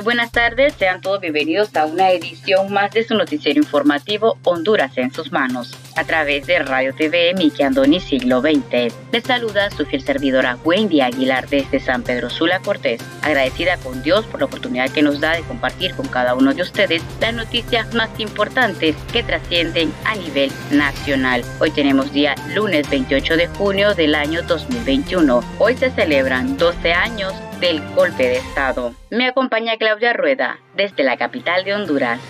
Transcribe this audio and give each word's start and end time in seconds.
Muy 0.00 0.04
buenas 0.16 0.32
tardes, 0.32 0.72
sean 0.78 1.02
todos 1.02 1.20
bienvenidos 1.20 1.76
a 1.76 1.84
una 1.84 2.10
edición 2.10 2.72
más 2.72 2.90
de 2.92 3.04
su 3.04 3.14
noticiero 3.14 3.60
informativo 3.60 4.38
Honduras 4.44 4.96
en 4.96 5.12
sus 5.12 5.30
manos, 5.30 5.76
a 5.94 6.04
través 6.04 6.46
de 6.46 6.58
Radio 6.60 6.94
TV 6.94 7.34
Miki 7.34 7.62
Andoni 7.62 8.00
Siglo 8.00 8.40
XX. 8.40 8.94
Les 9.12 9.24
saluda 9.24 9.68
su 9.68 9.84
fiel 9.84 10.00
servidora 10.00 10.56
Wendy 10.64 11.02
Aguilar 11.02 11.46
desde 11.50 11.80
San 11.80 12.02
Pedro 12.02 12.30
Sula 12.30 12.60
Cortés, 12.60 13.02
agradecida 13.20 13.76
con 13.76 14.02
Dios 14.02 14.24
por 14.24 14.40
la 14.40 14.46
oportunidad 14.46 14.88
que 14.88 15.02
nos 15.02 15.20
da 15.20 15.32
de 15.32 15.42
compartir 15.42 15.94
con 15.94 16.08
cada 16.08 16.34
uno 16.34 16.54
de 16.54 16.62
ustedes 16.62 17.02
las 17.20 17.34
noticias 17.34 17.92
más 17.92 18.08
importantes 18.18 18.96
que 19.12 19.22
trascienden 19.22 19.92
a 20.06 20.14
nivel 20.14 20.50
nacional. 20.70 21.44
Hoy 21.58 21.72
tenemos 21.72 22.10
día 22.10 22.36
lunes 22.54 22.88
28 22.88 23.36
de 23.36 23.48
junio 23.48 23.94
del 23.94 24.14
año 24.14 24.40
2021. 24.44 25.44
Hoy 25.58 25.76
se 25.76 25.90
celebran 25.90 26.56
12 26.56 26.90
años 26.94 27.34
del 27.60 27.82
golpe 27.94 28.26
de 28.28 28.36
Estado. 28.38 28.94
Me 29.10 29.26
acompaña 29.26 29.76
Claudia 29.76 30.12
Rueda 30.12 30.58
desde 30.74 31.04
la 31.04 31.16
capital 31.16 31.64
de 31.64 31.74
Honduras. 31.74 32.20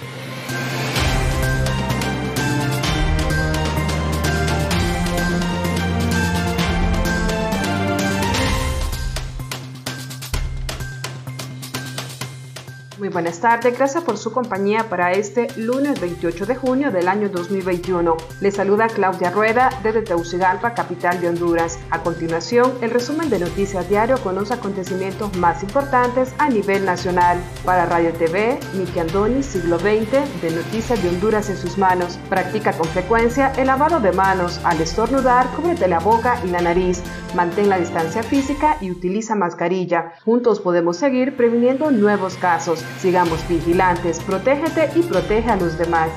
Buenas 13.12 13.40
tardes, 13.40 13.76
gracias 13.76 14.04
por 14.04 14.18
su 14.18 14.30
compañía 14.30 14.88
para 14.88 15.10
este 15.10 15.48
lunes 15.56 16.00
28 16.00 16.46
de 16.46 16.54
junio 16.54 16.92
del 16.92 17.08
año 17.08 17.28
2021. 17.28 18.16
Les 18.40 18.54
saluda 18.54 18.86
Claudia 18.86 19.30
Rueda 19.30 19.70
desde 19.82 20.02
Tegucigalpa, 20.02 20.74
capital 20.74 21.20
de 21.20 21.28
Honduras. 21.28 21.80
A 21.90 22.04
continuación, 22.04 22.72
el 22.82 22.92
resumen 22.92 23.28
de 23.28 23.40
Noticias 23.40 23.88
Diario 23.88 24.16
con 24.22 24.36
los 24.36 24.52
acontecimientos 24.52 25.36
más 25.38 25.64
importantes 25.64 26.32
a 26.38 26.48
nivel 26.48 26.84
nacional. 26.84 27.38
Para 27.64 27.86
Radio 27.86 28.12
TV, 28.12 28.60
Miki 28.74 29.00
Andoni, 29.00 29.42
siglo 29.42 29.80
XX, 29.80 30.40
de 30.40 30.50
Noticias 30.54 31.02
de 31.02 31.08
Honduras 31.08 31.50
en 31.50 31.56
sus 31.56 31.78
manos. 31.78 32.16
Practica 32.28 32.74
con 32.74 32.86
frecuencia 32.86 33.52
el 33.56 33.66
lavado 33.66 33.98
de 33.98 34.12
manos. 34.12 34.60
Al 34.62 34.80
estornudar, 34.80 35.48
cúbrete 35.56 35.88
la 35.88 35.98
boca 35.98 36.40
y 36.44 36.48
la 36.48 36.60
nariz. 36.60 37.02
Mantén 37.34 37.68
la 37.68 37.78
distancia 37.78 38.22
física 38.22 38.76
y 38.80 38.90
utiliza 38.90 39.34
mascarilla. 39.34 40.12
Juntos 40.24 40.60
podemos 40.60 40.96
seguir 40.96 41.36
previniendo 41.36 41.90
nuevos 41.90 42.36
casos. 42.36 42.84
Sigamos 43.00 43.48
vigilantes, 43.48 44.20
protégete 44.20 44.90
y 44.94 45.02
protege 45.02 45.50
a 45.50 45.56
los 45.56 45.78
demás. 45.78 46.10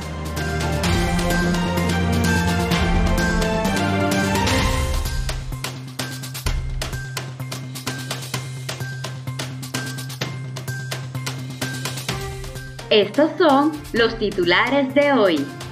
Estos 12.90 13.32
son 13.38 13.72
los 13.94 14.20
titulares 14.20 14.94
de 14.94 15.14
hoy. 15.14 15.63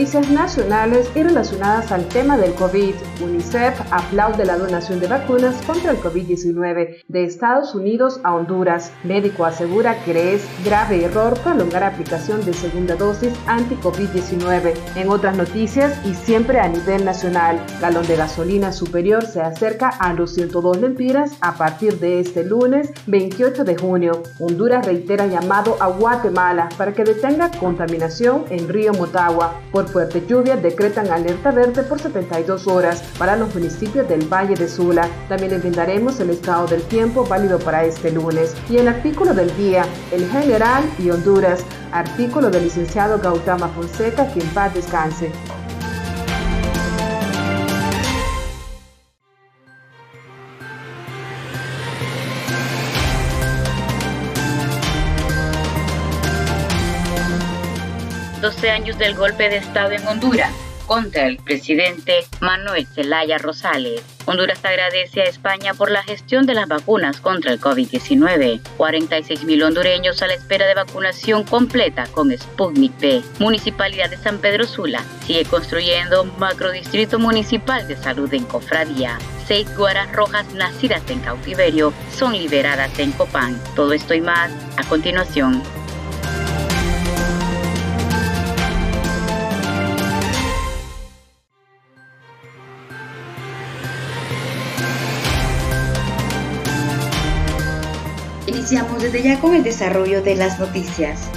Noticias 0.00 0.30
nacionales 0.30 1.10
y 1.14 1.22
relacionadas 1.22 1.92
al 1.92 2.06
tema 2.08 2.38
del 2.38 2.54
COVID, 2.54 2.94
UNICEF 3.22 3.78
aplaude 3.90 4.46
la 4.46 4.56
donación 4.56 4.98
de 4.98 5.06
vacunas 5.06 5.54
contra 5.66 5.90
el 5.90 5.98
COVID-19 5.98 7.04
de 7.06 7.24
Estados 7.24 7.74
Unidos 7.74 8.18
a 8.24 8.34
Honduras. 8.34 8.92
Médico 9.04 9.44
asegura 9.44 10.02
que 10.02 10.32
es 10.32 10.42
grave 10.64 11.04
error 11.04 11.38
prolongar 11.40 11.84
aplicación 11.84 12.42
de 12.46 12.54
segunda 12.54 12.96
dosis 12.96 13.34
anti-COVID-19. 13.46 14.72
En 14.96 15.10
otras 15.10 15.36
noticias 15.36 15.94
y 16.06 16.14
siempre 16.14 16.60
a 16.60 16.68
nivel 16.68 17.04
nacional, 17.04 17.60
galón 17.82 18.06
de 18.06 18.16
gasolina 18.16 18.72
superior 18.72 19.26
se 19.26 19.42
acerca 19.42 19.90
a 19.90 20.14
los 20.14 20.32
102 20.32 20.80
lempiras 20.80 21.32
a 21.42 21.58
partir 21.58 21.98
de 21.98 22.20
este 22.20 22.42
lunes 22.42 22.90
28 23.06 23.64
de 23.64 23.76
junio. 23.76 24.22
Honduras 24.38 24.86
reitera 24.86 25.26
llamado 25.26 25.76
a 25.78 25.88
Guatemala 25.88 26.70
para 26.78 26.94
que 26.94 27.04
detenga 27.04 27.50
contaminación 27.50 28.46
en 28.48 28.66
Río 28.66 28.94
Motagua. 28.94 29.60
Por 29.70 29.89
fuertes 29.90 30.26
lluvias 30.26 30.62
decretan 30.62 31.08
alerta 31.10 31.50
verde 31.50 31.82
por 31.82 32.00
72 32.00 32.66
horas 32.66 33.02
para 33.18 33.36
los 33.36 33.54
municipios 33.54 34.08
del 34.08 34.26
Valle 34.26 34.54
de 34.54 34.68
Sula. 34.68 35.08
También 35.28 35.52
les 35.52 35.64
el 36.20 36.30
estado 36.30 36.66
del 36.66 36.82
tiempo 36.82 37.24
válido 37.24 37.58
para 37.58 37.84
este 37.84 38.10
lunes. 38.10 38.54
Y 38.68 38.78
el 38.78 38.88
artículo 38.88 39.34
del 39.34 39.54
día, 39.56 39.84
el 40.12 40.28
general 40.28 40.84
y 40.98 41.10
Honduras, 41.10 41.64
artículo 41.92 42.50
del 42.50 42.64
licenciado 42.64 43.18
Gautama 43.18 43.68
Fonseca, 43.68 44.26
quien 44.32 44.46
paz 44.48 44.74
descanse. 44.74 45.30
Años 58.68 58.98
del 58.98 59.14
golpe 59.14 59.48
de 59.48 59.56
Estado 59.56 59.92
en 59.92 60.06
Honduras 60.06 60.52
contra 60.90 61.28
el 61.28 61.36
presidente 61.36 62.26
Manuel 62.40 62.84
Zelaya 62.84 63.38
Rosales. 63.38 64.02
Honduras 64.26 64.58
agradece 64.64 65.20
a 65.20 65.26
España 65.26 65.72
por 65.72 65.88
la 65.88 66.02
gestión 66.02 66.46
de 66.46 66.54
las 66.54 66.66
vacunas 66.66 67.20
contra 67.20 67.52
el 67.52 67.60
COVID-19. 67.60 68.60
46 68.76 69.44
mil 69.44 69.62
hondureños 69.62 70.20
a 70.20 70.26
la 70.26 70.34
espera 70.34 70.66
de 70.66 70.74
vacunación 70.74 71.44
completa 71.44 72.08
con 72.08 72.36
Sputnik 72.36 72.92
V. 73.00 73.22
Municipalidad 73.38 74.10
de 74.10 74.16
San 74.16 74.38
Pedro 74.38 74.66
Sula 74.66 75.04
sigue 75.24 75.44
construyendo 75.44 76.24
macrodistrito 76.24 77.20
municipal 77.20 77.86
de 77.86 77.96
salud 77.96 78.34
en 78.34 78.44
Cofradía. 78.44 79.16
Seis 79.46 79.68
guaras 79.76 80.10
rojas 80.12 80.52
nacidas 80.54 81.08
en 81.08 81.20
cautiverio 81.20 81.92
son 82.12 82.32
liberadas 82.32 82.98
en 82.98 83.12
Copán. 83.12 83.60
Todo 83.76 83.92
esto 83.92 84.12
y 84.12 84.20
más 84.20 84.50
a 84.76 84.82
continuación. 84.88 85.62
Iniciamos 98.70 99.02
desde 99.02 99.22
ya 99.24 99.40
con 99.40 99.52
el 99.56 99.64
desarrollo 99.64 100.22
de 100.22 100.36
las 100.36 100.60
noticias. 100.60 101.28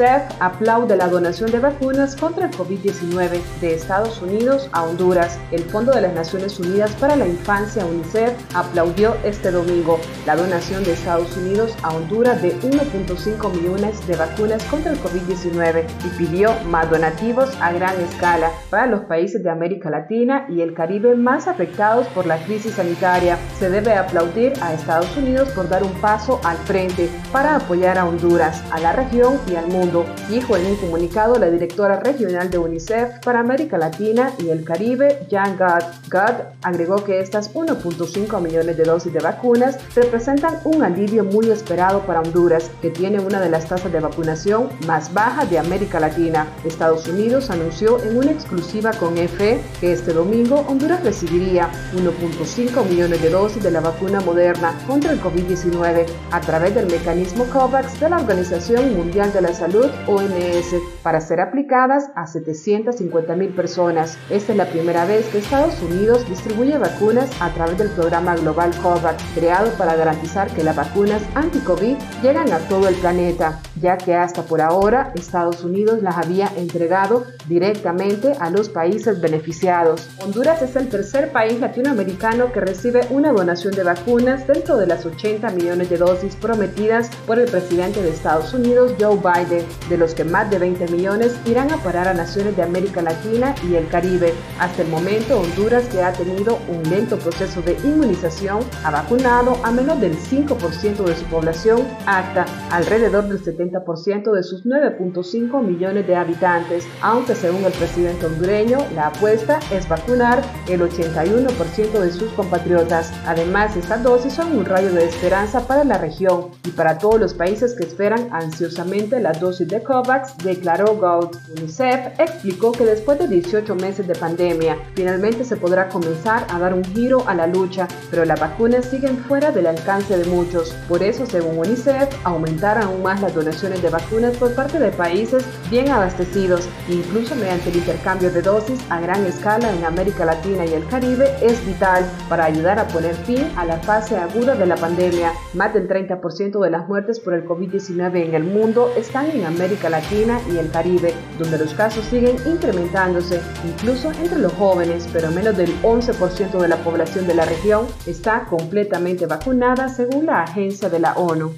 UNICEF 0.00 0.40
aplaude 0.40 0.96
la 0.96 1.08
donación 1.08 1.50
de 1.50 1.58
vacunas 1.58 2.16
contra 2.16 2.46
el 2.46 2.52
COVID-19 2.52 3.38
de 3.60 3.74
Estados 3.74 4.22
Unidos 4.22 4.70
a 4.72 4.84
Honduras. 4.84 5.38
El 5.52 5.62
Fondo 5.64 5.92
de 5.92 6.00
las 6.00 6.14
Naciones 6.14 6.58
Unidas 6.58 6.92
para 6.92 7.16
la 7.16 7.26
Infancia, 7.26 7.84
UNICEF, 7.84 8.32
aplaudió 8.54 9.14
este 9.24 9.50
domingo 9.50 10.00
la 10.24 10.36
donación 10.36 10.84
de 10.84 10.94
Estados 10.94 11.36
Unidos 11.36 11.76
a 11.82 11.90
Honduras 11.90 12.40
de 12.40 12.58
1.5 12.60 13.52
millones 13.52 14.06
de 14.06 14.16
vacunas 14.16 14.64
contra 14.64 14.92
el 14.92 14.98
COVID-19 15.00 15.84
y 16.06 16.08
pidió 16.16 16.54
más 16.70 16.90
donativos 16.90 17.54
a 17.60 17.70
gran 17.72 18.00
escala 18.00 18.52
para 18.70 18.86
los 18.86 19.02
países 19.02 19.42
de 19.42 19.50
América 19.50 19.90
Latina 19.90 20.46
y 20.48 20.62
el 20.62 20.72
Caribe 20.72 21.14
más 21.14 21.46
afectados 21.46 22.06
por 22.08 22.24
la 22.24 22.42
crisis 22.44 22.72
sanitaria. 22.72 23.36
Se 23.58 23.68
debe 23.68 23.92
aplaudir 23.92 24.54
a 24.62 24.72
Estados 24.72 25.14
Unidos 25.18 25.50
por 25.50 25.68
dar 25.68 25.82
un 25.82 25.92
paso 26.00 26.40
al 26.42 26.56
frente 26.56 27.10
para 27.30 27.56
apoyar 27.56 27.98
a 27.98 28.06
Honduras, 28.06 28.64
a 28.70 28.80
la 28.80 28.92
región 28.92 29.38
y 29.46 29.56
al 29.56 29.66
mundo, 29.66 29.89
dijo 30.28 30.56
en 30.56 30.66
un 30.66 30.76
comunicado 30.76 31.38
la 31.38 31.50
directora 31.50 31.98
regional 32.00 32.50
de 32.50 32.58
UNICEF 32.58 33.18
para 33.24 33.40
América 33.40 33.76
Latina 33.76 34.32
y 34.38 34.50
el 34.50 34.64
Caribe, 34.64 35.26
Jan 35.30 35.56
Gadd. 35.56 35.82
Gadd 36.08 36.34
agregó 36.62 37.04
que 37.04 37.20
estas 37.20 37.52
1.5 37.54 38.40
millones 38.40 38.76
de 38.76 38.84
dosis 38.84 39.12
de 39.12 39.20
vacunas 39.20 39.78
representan 39.94 40.60
un 40.64 40.82
alivio 40.82 41.24
muy 41.24 41.50
esperado 41.50 42.00
para 42.00 42.20
Honduras, 42.20 42.70
que 42.80 42.90
tiene 42.90 43.20
una 43.20 43.40
de 43.40 43.50
las 43.50 43.66
tasas 43.66 43.92
de 43.92 44.00
vacunación 44.00 44.68
más 44.86 45.12
bajas 45.12 45.50
de 45.50 45.58
América 45.58 45.98
Latina. 45.98 46.46
Estados 46.64 47.08
Unidos 47.08 47.50
anunció 47.50 48.02
en 48.02 48.16
una 48.16 48.30
exclusiva 48.30 48.92
con 48.92 49.18
EFE 49.18 49.60
que 49.80 49.92
este 49.92 50.12
domingo 50.12 50.64
Honduras 50.68 51.02
recibiría 51.02 51.68
1.5 51.94 52.84
millones 52.88 53.22
de 53.22 53.30
dosis 53.30 53.62
de 53.62 53.70
la 53.70 53.80
vacuna 53.80 54.20
moderna 54.20 54.74
contra 54.86 55.12
el 55.12 55.20
COVID-19 55.20 56.06
a 56.30 56.40
través 56.40 56.74
del 56.74 56.86
mecanismo 56.86 57.44
COVAX 57.44 57.98
de 57.98 58.10
la 58.10 58.18
Organización 58.18 58.96
Mundial 58.96 59.32
de 59.32 59.40
la 59.40 59.54
Salud, 59.54 59.79
OMS, 60.06 60.74
para 61.02 61.20
ser 61.20 61.40
aplicadas 61.40 62.10
a 62.14 62.26
750 62.26 63.36
mil 63.36 63.50
personas. 63.50 64.18
Esta 64.30 64.52
es 64.52 64.58
la 64.58 64.66
primera 64.66 65.04
vez 65.04 65.26
que 65.28 65.38
Estados 65.38 65.80
Unidos 65.82 66.28
distribuye 66.28 66.76
vacunas 66.78 67.30
a 67.40 67.50
través 67.54 67.78
del 67.78 67.90
programa 67.90 68.36
global 68.36 68.70
COVAX, 68.82 69.22
creado 69.34 69.70
para 69.78 69.96
garantizar 69.96 70.50
que 70.50 70.64
las 70.64 70.76
vacunas 70.76 71.22
anti-COVID 71.34 71.96
llegan 72.22 72.52
a 72.52 72.58
todo 72.68 72.88
el 72.88 72.94
planeta, 72.96 73.60
ya 73.80 73.96
que 73.96 74.14
hasta 74.14 74.42
por 74.42 74.60
ahora 74.60 75.12
Estados 75.14 75.64
Unidos 75.64 76.02
las 76.02 76.16
había 76.16 76.50
entregado 76.56 77.24
directamente 77.48 78.32
a 78.38 78.50
los 78.50 78.68
países 78.68 79.20
beneficiados. 79.20 80.08
Honduras 80.22 80.62
es 80.62 80.76
el 80.76 80.88
tercer 80.88 81.32
país 81.32 81.60
latinoamericano 81.60 82.52
que 82.52 82.60
recibe 82.60 83.00
una 83.10 83.32
donación 83.32 83.74
de 83.74 83.82
vacunas 83.82 84.46
dentro 84.46 84.76
de 84.76 84.86
las 84.86 85.06
80 85.06 85.50
millones 85.50 85.90
de 85.90 85.98
dosis 85.98 86.36
prometidas 86.36 87.10
por 87.26 87.38
el 87.38 87.50
presidente 87.50 88.02
de 88.02 88.10
Estados 88.10 88.52
Unidos, 88.54 88.94
Joe 88.98 89.16
Biden, 89.16 89.64
de 89.88 89.98
los 89.98 90.14
que 90.14 90.24
más 90.24 90.50
de 90.50 90.58
20 90.58 90.88
millones 90.88 91.34
irán 91.46 91.72
a 91.72 91.76
parar 91.78 92.08
a 92.08 92.14
naciones 92.14 92.56
de 92.56 92.62
América 92.62 93.02
Latina 93.02 93.54
y 93.68 93.74
el 93.74 93.88
Caribe. 93.88 94.32
Hasta 94.58 94.82
el 94.82 94.88
momento, 94.88 95.40
Honduras, 95.40 95.84
que 95.84 96.02
ha 96.02 96.12
tenido 96.12 96.58
un 96.68 96.82
lento 96.90 97.18
proceso 97.18 97.62
de 97.62 97.72
inmunización, 97.84 98.60
ha 98.84 98.90
vacunado 98.90 99.56
a 99.64 99.70
menos 99.70 100.00
del 100.00 100.16
5% 100.16 101.04
de 101.04 101.16
su 101.16 101.24
población, 101.26 101.86
hasta 102.06 102.44
alrededor 102.70 103.28
del 103.28 103.42
70% 103.42 103.69
de 103.70 104.42
sus 104.42 104.66
9.5 104.66 105.62
millones 105.62 106.06
de 106.06 106.16
habitantes, 106.16 106.86
aunque 107.02 107.34
según 107.34 107.64
el 107.64 107.72
presidente 107.72 108.26
hondureño, 108.26 108.78
la 108.94 109.08
apuesta 109.08 109.60
es 109.72 109.88
vacunar 109.88 110.42
el 110.68 110.80
81% 110.80 111.92
de 111.92 112.10
sus 112.10 112.32
compatriotas. 112.32 113.12
Además, 113.26 113.76
estas 113.76 114.02
dosis 114.02 114.32
son 114.32 114.56
un 114.56 114.64
rayo 114.64 114.92
de 114.92 115.04
esperanza 115.04 115.66
para 115.66 115.84
la 115.84 115.98
región 115.98 116.48
y 116.66 116.70
para 116.70 116.98
todos 116.98 117.20
los 117.20 117.34
países 117.34 117.74
que 117.74 117.84
esperan 117.84 118.28
ansiosamente 118.32 119.20
la 119.20 119.32
dosis 119.32 119.68
de 119.68 119.82
COVAX, 119.82 120.36
declaró 120.38 120.96
Gould. 120.96 121.36
UNICEF 121.56 122.18
explicó 122.18 122.72
que 122.72 122.84
después 122.84 123.18
de 123.18 123.28
18 123.28 123.74
meses 123.76 124.06
de 124.08 124.14
pandemia, 124.14 124.76
finalmente 124.94 125.44
se 125.44 125.56
podrá 125.56 125.88
comenzar 125.88 126.44
a 126.50 126.58
dar 126.58 126.74
un 126.74 126.84
giro 126.84 127.22
a 127.28 127.34
la 127.34 127.46
lucha, 127.46 127.86
pero 128.10 128.24
las 128.24 128.40
vacunas 128.40 128.86
siguen 128.86 129.16
fuera 129.18 129.52
del 129.52 129.66
alcance 129.66 130.16
de 130.18 130.24
muchos. 130.24 130.74
Por 130.88 131.02
eso, 131.02 131.24
según 131.26 131.58
UNICEF, 131.58 132.08
aumentar 132.24 132.78
aún 132.78 133.02
más 133.02 133.20
las 133.20 133.34
donaciones 133.34 133.59
de 133.68 133.90
vacunas 133.90 134.36
por 134.38 134.54
parte 134.54 134.78
de 134.78 134.90
países 134.90 135.44
bien 135.70 135.90
abastecidos, 135.90 136.66
incluso 136.88 137.34
mediante 137.34 137.68
el 137.68 137.76
intercambio 137.76 138.30
de 138.30 138.40
dosis 138.40 138.80
a 138.88 139.00
gran 139.00 139.26
escala 139.26 139.70
en 139.70 139.84
América 139.84 140.24
Latina 140.24 140.64
y 140.64 140.72
el 140.72 140.86
Caribe, 140.88 141.28
es 141.42 141.64
vital 141.66 142.04
para 142.30 142.46
ayudar 142.46 142.78
a 142.78 142.88
poner 142.88 143.14
fin 143.14 143.46
a 143.56 143.66
la 143.66 143.76
fase 143.80 144.16
aguda 144.16 144.54
de 144.54 144.64
la 144.64 144.76
pandemia. 144.76 145.32
Más 145.52 145.74
del 145.74 145.88
30% 145.88 146.58
de 146.58 146.70
las 146.70 146.88
muertes 146.88 147.20
por 147.20 147.34
el 147.34 147.44
COVID-19 147.44 148.28
en 148.28 148.34
el 148.34 148.44
mundo 148.44 148.90
están 148.96 149.30
en 149.30 149.44
América 149.44 149.90
Latina 149.90 150.40
y 150.50 150.56
el 150.56 150.70
Caribe, 150.70 151.12
donde 151.38 151.58
los 151.58 151.74
casos 151.74 152.06
siguen 152.06 152.36
incrementándose, 152.46 153.42
incluso 153.68 154.10
entre 154.12 154.38
los 154.38 154.54
jóvenes, 154.54 155.06
pero 155.12 155.30
menos 155.30 155.54
del 155.56 155.70
11% 155.82 156.58
de 156.58 156.68
la 156.68 156.76
población 156.78 157.26
de 157.26 157.34
la 157.34 157.44
región 157.44 157.86
está 158.06 158.46
completamente 158.48 159.26
vacunada 159.26 159.90
según 159.90 160.26
la 160.26 160.44
agencia 160.44 160.88
de 160.88 161.00
la 161.00 161.12
ONU. 161.12 161.52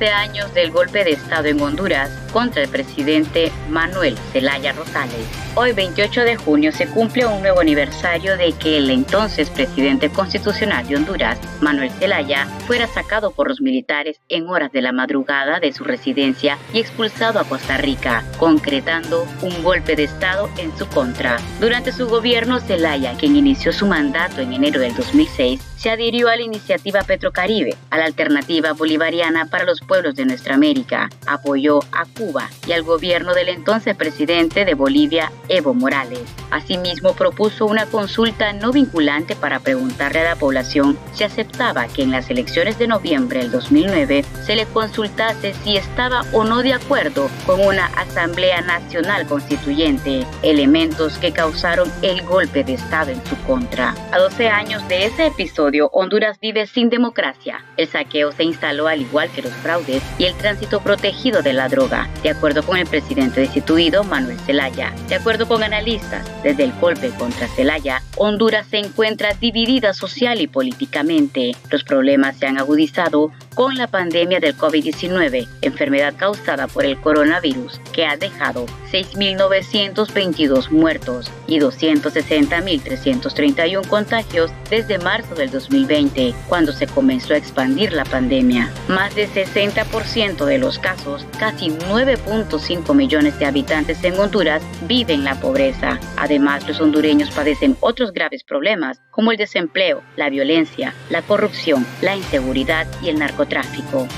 12 0.00 0.12
años 0.12 0.54
del 0.54 0.70
golpe 0.70 1.04
de 1.04 1.10
Estado 1.10 1.48
en 1.48 1.60
Honduras 1.60 2.08
contra 2.32 2.62
el 2.62 2.70
presidente 2.70 3.52
Manuel 3.68 4.16
Zelaya 4.32 4.72
Rosales. 4.72 5.26
Hoy 5.56 5.72
28 5.72 6.22
de 6.22 6.36
junio 6.36 6.72
se 6.72 6.86
cumple 6.86 7.26
un 7.26 7.42
nuevo 7.42 7.60
aniversario 7.60 8.38
de 8.38 8.52
que 8.52 8.78
el 8.78 8.88
entonces 8.88 9.50
presidente 9.50 10.08
constitucional 10.08 10.88
de 10.88 10.96
Honduras, 10.96 11.38
Manuel 11.60 11.90
Zelaya, 11.90 12.46
fuera 12.66 12.86
sacado 12.86 13.30
por 13.32 13.48
los 13.48 13.60
militares 13.60 14.18
en 14.30 14.48
horas 14.48 14.72
de 14.72 14.80
la 14.80 14.92
madrugada 14.92 15.60
de 15.60 15.70
su 15.74 15.84
residencia 15.84 16.56
y 16.72 16.78
expulsado 16.78 17.38
a 17.38 17.44
Costa 17.44 17.76
Rica, 17.76 18.24
concretando 18.38 19.26
un 19.42 19.62
golpe 19.62 19.96
de 19.96 20.04
Estado 20.04 20.48
en 20.56 20.74
su 20.78 20.86
contra. 20.88 21.36
Durante 21.60 21.92
su 21.92 22.08
gobierno, 22.08 22.58
Zelaya, 22.60 23.12
quien 23.18 23.36
inició 23.36 23.70
su 23.70 23.84
mandato 23.84 24.40
en 24.40 24.54
enero 24.54 24.80
del 24.80 24.94
2006, 24.94 25.69
se 25.80 25.88
adhirió 25.88 26.28
a 26.28 26.36
la 26.36 26.42
iniciativa 26.42 27.00
Petrocaribe, 27.00 27.74
a 27.88 27.96
la 27.96 28.04
alternativa 28.04 28.74
bolivariana 28.74 29.46
para 29.46 29.64
los 29.64 29.80
pueblos 29.80 30.14
de 30.14 30.26
nuestra 30.26 30.54
América, 30.54 31.08
apoyó 31.26 31.80
a 31.92 32.04
Cuba 32.04 32.50
y 32.66 32.72
al 32.72 32.82
gobierno 32.82 33.32
del 33.32 33.48
entonces 33.48 33.96
presidente 33.96 34.66
de 34.66 34.74
Bolivia, 34.74 35.32
Evo 35.48 35.72
Morales. 35.72 36.20
Asimismo, 36.50 37.14
propuso 37.14 37.64
una 37.64 37.86
consulta 37.86 38.52
no 38.52 38.72
vinculante 38.72 39.36
para 39.36 39.60
preguntarle 39.60 40.20
a 40.20 40.24
la 40.24 40.36
población 40.36 40.98
si 41.14 41.24
aceptaba 41.24 41.88
que 41.88 42.02
en 42.02 42.10
las 42.10 42.28
elecciones 42.28 42.78
de 42.78 42.86
noviembre 42.86 43.40
del 43.40 43.50
2009 43.50 44.22
se 44.44 44.56
le 44.56 44.66
consultase 44.66 45.54
si 45.64 45.78
estaba 45.78 46.26
o 46.34 46.44
no 46.44 46.60
de 46.62 46.74
acuerdo 46.74 47.30
con 47.46 47.58
una 47.58 47.86
Asamblea 47.86 48.60
Nacional 48.60 49.26
Constituyente, 49.26 50.26
elementos 50.42 51.16
que 51.16 51.32
causaron 51.32 51.90
el 52.02 52.20
golpe 52.22 52.64
de 52.64 52.74
Estado 52.74 53.12
en 53.12 53.24
su 53.24 53.36
contra. 53.46 53.94
A 54.12 54.18
12 54.18 54.48
años 54.48 54.86
de 54.86 55.06
ese 55.06 55.28
episodio, 55.28 55.69
Honduras 55.92 56.38
vive 56.40 56.66
sin 56.66 56.90
democracia. 56.90 57.64
El 57.76 57.86
saqueo 57.86 58.32
se 58.32 58.44
instaló 58.44 58.88
al 58.88 59.02
igual 59.02 59.30
que 59.30 59.42
los 59.42 59.52
fraudes 59.52 60.02
y 60.18 60.24
el 60.24 60.34
tránsito 60.34 60.80
protegido 60.80 61.42
de 61.42 61.52
la 61.52 61.68
droga, 61.68 62.08
de 62.22 62.30
acuerdo 62.30 62.64
con 62.64 62.76
el 62.76 62.86
presidente 62.86 63.40
destituido 63.40 64.02
Manuel 64.02 64.38
Zelaya. 64.40 64.92
De 65.08 65.14
acuerdo 65.14 65.46
con 65.46 65.62
analistas, 65.62 66.28
desde 66.42 66.64
el 66.64 66.72
golpe 66.72 67.10
contra 67.10 67.46
Zelaya, 67.46 68.02
Honduras 68.16 68.66
se 68.66 68.78
encuentra 68.78 69.34
dividida 69.34 69.94
social 69.94 70.40
y 70.40 70.48
políticamente. 70.48 71.52
Los 71.70 71.84
problemas 71.84 72.36
se 72.36 72.46
han 72.46 72.58
agudizado 72.58 73.30
con 73.60 73.76
la 73.76 73.86
pandemia 73.88 74.40
del 74.40 74.56
COVID-19, 74.56 75.46
enfermedad 75.60 76.14
causada 76.16 76.66
por 76.66 76.86
el 76.86 76.98
coronavirus, 76.98 77.78
que 77.92 78.06
ha 78.06 78.16
dejado 78.16 78.64
6.922 78.90 80.70
muertos 80.70 81.30
y 81.46 81.58
260.331 81.58 83.86
contagios 83.86 84.50
desde 84.70 84.98
marzo 84.98 85.34
del 85.34 85.50
2020, 85.50 86.32
cuando 86.48 86.72
se 86.72 86.86
comenzó 86.86 87.34
a 87.34 87.36
expandir 87.36 87.92
la 87.92 88.06
pandemia. 88.06 88.72
Más 88.88 89.14
de 89.14 89.28
60% 89.28 90.46
de 90.46 90.56
los 90.56 90.78
casos, 90.78 91.26
casi 91.38 91.68
9.5 91.68 92.94
millones 92.94 93.38
de 93.38 93.44
habitantes 93.44 94.02
en 94.04 94.18
Honduras, 94.18 94.62
viven 94.88 95.22
la 95.22 95.38
pobreza. 95.38 96.00
Además, 96.16 96.66
los 96.66 96.80
hondureños 96.80 97.30
padecen 97.30 97.76
otros 97.80 98.14
graves 98.14 98.42
problemas, 98.42 99.02
como 99.10 99.32
el 99.32 99.36
desempleo, 99.36 100.00
la 100.16 100.30
violencia, 100.30 100.94
la 101.10 101.20
corrupción, 101.20 101.84
la 102.00 102.16
inseguridad 102.16 102.86
y 103.02 103.10
el 103.10 103.18
narcotráfico. 103.18 103.49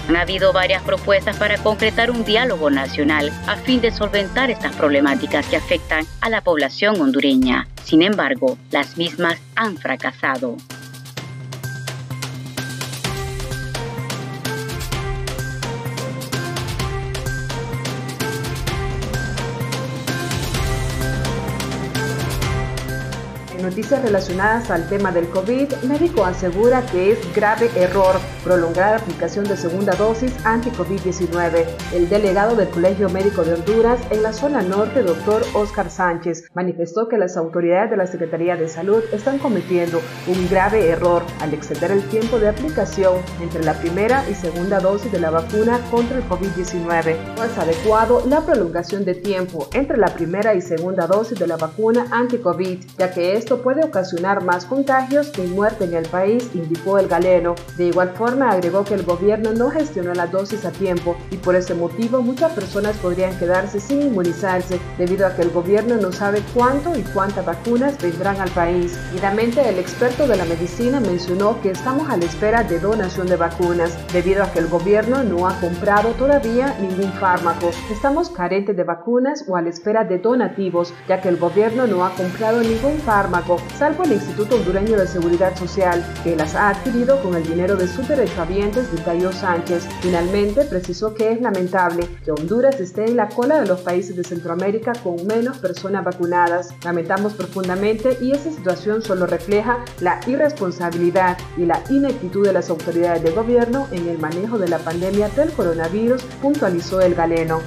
Han 0.08 0.16
habido 0.16 0.52
varias 0.52 0.82
propuestas 0.82 1.36
para 1.36 1.58
concretar 1.58 2.10
un 2.10 2.24
diálogo 2.24 2.70
nacional 2.70 3.32
a 3.46 3.56
fin 3.56 3.80
de 3.80 3.90
solventar 3.90 4.50
estas 4.50 4.74
problemáticas 4.76 5.46
que 5.46 5.56
afectan 5.56 6.04
a 6.20 6.28
la 6.28 6.42
población 6.42 7.00
hondureña. 7.00 7.66
Sin 7.82 8.02
embargo, 8.02 8.58
las 8.70 8.96
mismas 8.96 9.38
han 9.54 9.76
fracasado. 9.76 10.56
Noticias 23.72 24.02
relacionadas 24.02 24.70
al 24.70 24.86
tema 24.90 25.12
del 25.12 25.30
COVID, 25.30 25.72
médico 25.84 26.26
asegura 26.26 26.84
que 26.92 27.12
es 27.12 27.34
grave 27.34 27.70
error 27.74 28.16
prolongar 28.44 28.90
la 28.90 28.96
aplicación 28.98 29.46
de 29.46 29.56
segunda 29.56 29.94
dosis 29.94 30.30
anti-COVID-19. 30.44 31.64
El 31.94 32.10
delegado 32.10 32.54
del 32.54 32.68
Colegio 32.68 33.08
Médico 33.08 33.44
de 33.44 33.54
Honduras 33.54 33.98
en 34.10 34.22
la 34.22 34.34
zona 34.34 34.60
norte, 34.60 35.02
doctor 35.02 35.42
Oscar 35.54 35.88
Sánchez, 35.88 36.50
manifestó 36.52 37.08
que 37.08 37.16
las 37.16 37.38
autoridades 37.38 37.90
de 37.90 37.96
la 37.96 38.06
Secretaría 38.06 38.56
de 38.56 38.68
Salud 38.68 39.02
están 39.10 39.38
cometiendo 39.38 40.02
un 40.26 40.50
grave 40.50 40.90
error 40.90 41.22
al 41.40 41.54
exceder 41.54 41.92
el 41.92 42.06
tiempo 42.10 42.38
de 42.38 42.48
aplicación 42.48 43.14
entre 43.40 43.64
la 43.64 43.72
primera 43.72 44.28
y 44.28 44.34
segunda 44.34 44.80
dosis 44.80 45.10
de 45.10 45.20
la 45.20 45.30
vacuna 45.30 45.80
contra 45.90 46.18
el 46.18 46.24
COVID-19. 46.24 47.16
No 47.36 47.44
es 47.44 47.56
adecuado 47.56 48.22
la 48.26 48.42
prolongación 48.42 49.06
de 49.06 49.14
tiempo 49.14 49.68
entre 49.72 49.96
la 49.96 50.08
primera 50.08 50.54
y 50.54 50.60
segunda 50.60 51.06
dosis 51.06 51.38
de 51.38 51.46
la 51.46 51.56
vacuna 51.56 52.06
anti-COVID, 52.10 52.78
ya 52.98 53.10
que 53.12 53.32
esto 53.34 53.61
puede 53.62 53.84
ocasionar 53.84 54.42
más 54.44 54.64
contagios 54.64 55.28
que 55.28 55.46
muerte 55.46 55.84
en 55.84 55.94
el 55.94 56.06
país, 56.08 56.50
indicó 56.54 56.98
el 56.98 57.08
galeno. 57.08 57.54
De 57.76 57.86
igual 57.86 58.10
forma, 58.10 58.50
agregó 58.50 58.84
que 58.84 58.94
el 58.94 59.04
gobierno 59.04 59.52
no 59.52 59.70
gestionó 59.70 60.12
la 60.14 60.26
dosis 60.26 60.64
a 60.64 60.72
tiempo 60.72 61.16
y 61.30 61.36
por 61.36 61.56
ese 61.56 61.74
motivo 61.74 62.22
muchas 62.22 62.52
personas 62.52 62.96
podrían 62.98 63.38
quedarse 63.38 63.80
sin 63.80 64.02
inmunizarse 64.02 64.80
debido 64.98 65.26
a 65.26 65.34
que 65.34 65.42
el 65.42 65.50
gobierno 65.50 65.96
no 65.96 66.12
sabe 66.12 66.42
cuánto 66.54 66.96
y 66.98 67.02
cuántas 67.02 67.46
vacunas 67.46 68.00
vendrán 68.02 68.40
al 68.40 68.50
país. 68.50 68.98
Finalmente, 69.12 69.68
el 69.68 69.78
experto 69.78 70.26
de 70.26 70.36
la 70.36 70.44
medicina 70.44 71.00
mencionó 71.00 71.60
que 71.60 71.70
estamos 71.70 72.08
a 72.10 72.16
la 72.16 72.24
espera 72.24 72.62
de 72.64 72.78
donación 72.78 73.26
de 73.26 73.36
vacunas 73.36 73.96
debido 74.12 74.42
a 74.42 74.52
que 74.52 74.58
el 74.58 74.68
gobierno 74.68 75.22
no 75.22 75.46
ha 75.48 75.58
comprado 75.60 76.10
todavía 76.12 76.76
ningún 76.80 77.12
fármaco. 77.12 77.70
Estamos 77.90 78.30
carentes 78.30 78.76
de 78.76 78.84
vacunas 78.84 79.44
o 79.48 79.56
a 79.56 79.62
la 79.62 79.68
espera 79.68 80.04
de 80.04 80.18
donativos 80.18 80.92
ya 81.08 81.20
que 81.20 81.28
el 81.28 81.36
gobierno 81.36 81.86
no 81.86 82.04
ha 82.04 82.10
comprado 82.10 82.60
ningún 82.62 82.98
fármaco, 82.98 83.51
salvo 83.78 84.04
el 84.04 84.12
Instituto 84.12 84.56
Hondureño 84.56 84.98
de 84.98 85.06
Seguridad 85.06 85.56
Social, 85.56 86.04
que 86.24 86.36
las 86.36 86.54
ha 86.54 86.70
adquirido 86.70 87.22
con 87.22 87.34
el 87.34 87.42
dinero 87.42 87.76
de 87.76 87.88
sus 87.88 88.08
derechohabientes, 88.08 88.92
detalló 88.92 89.32
Sánchez. 89.32 89.86
Finalmente, 90.00 90.64
precisó 90.64 91.14
que 91.14 91.32
es 91.32 91.40
lamentable 91.40 92.08
que 92.24 92.32
Honduras 92.32 92.80
esté 92.80 93.06
en 93.06 93.16
la 93.16 93.28
cola 93.28 93.60
de 93.60 93.66
los 93.66 93.80
países 93.80 94.16
de 94.16 94.24
Centroamérica 94.24 94.92
con 95.02 95.26
menos 95.26 95.58
personas 95.58 96.04
vacunadas. 96.04 96.74
Lamentamos 96.84 97.34
profundamente 97.34 98.18
y 98.20 98.32
esa 98.32 98.50
situación 98.50 99.02
solo 99.02 99.26
refleja 99.26 99.84
la 100.00 100.20
irresponsabilidad 100.26 101.38
y 101.56 101.66
la 101.66 101.82
ineptitud 101.90 102.46
de 102.46 102.52
las 102.52 102.70
autoridades 102.70 103.22
de 103.22 103.30
gobierno 103.30 103.86
en 103.92 104.08
el 104.08 104.18
manejo 104.18 104.58
de 104.58 104.68
la 104.68 104.78
pandemia 104.78 105.28
del 105.30 105.52
coronavirus, 105.52 106.22
puntualizó 106.40 107.00
el 107.00 107.14
galeno. 107.14 107.60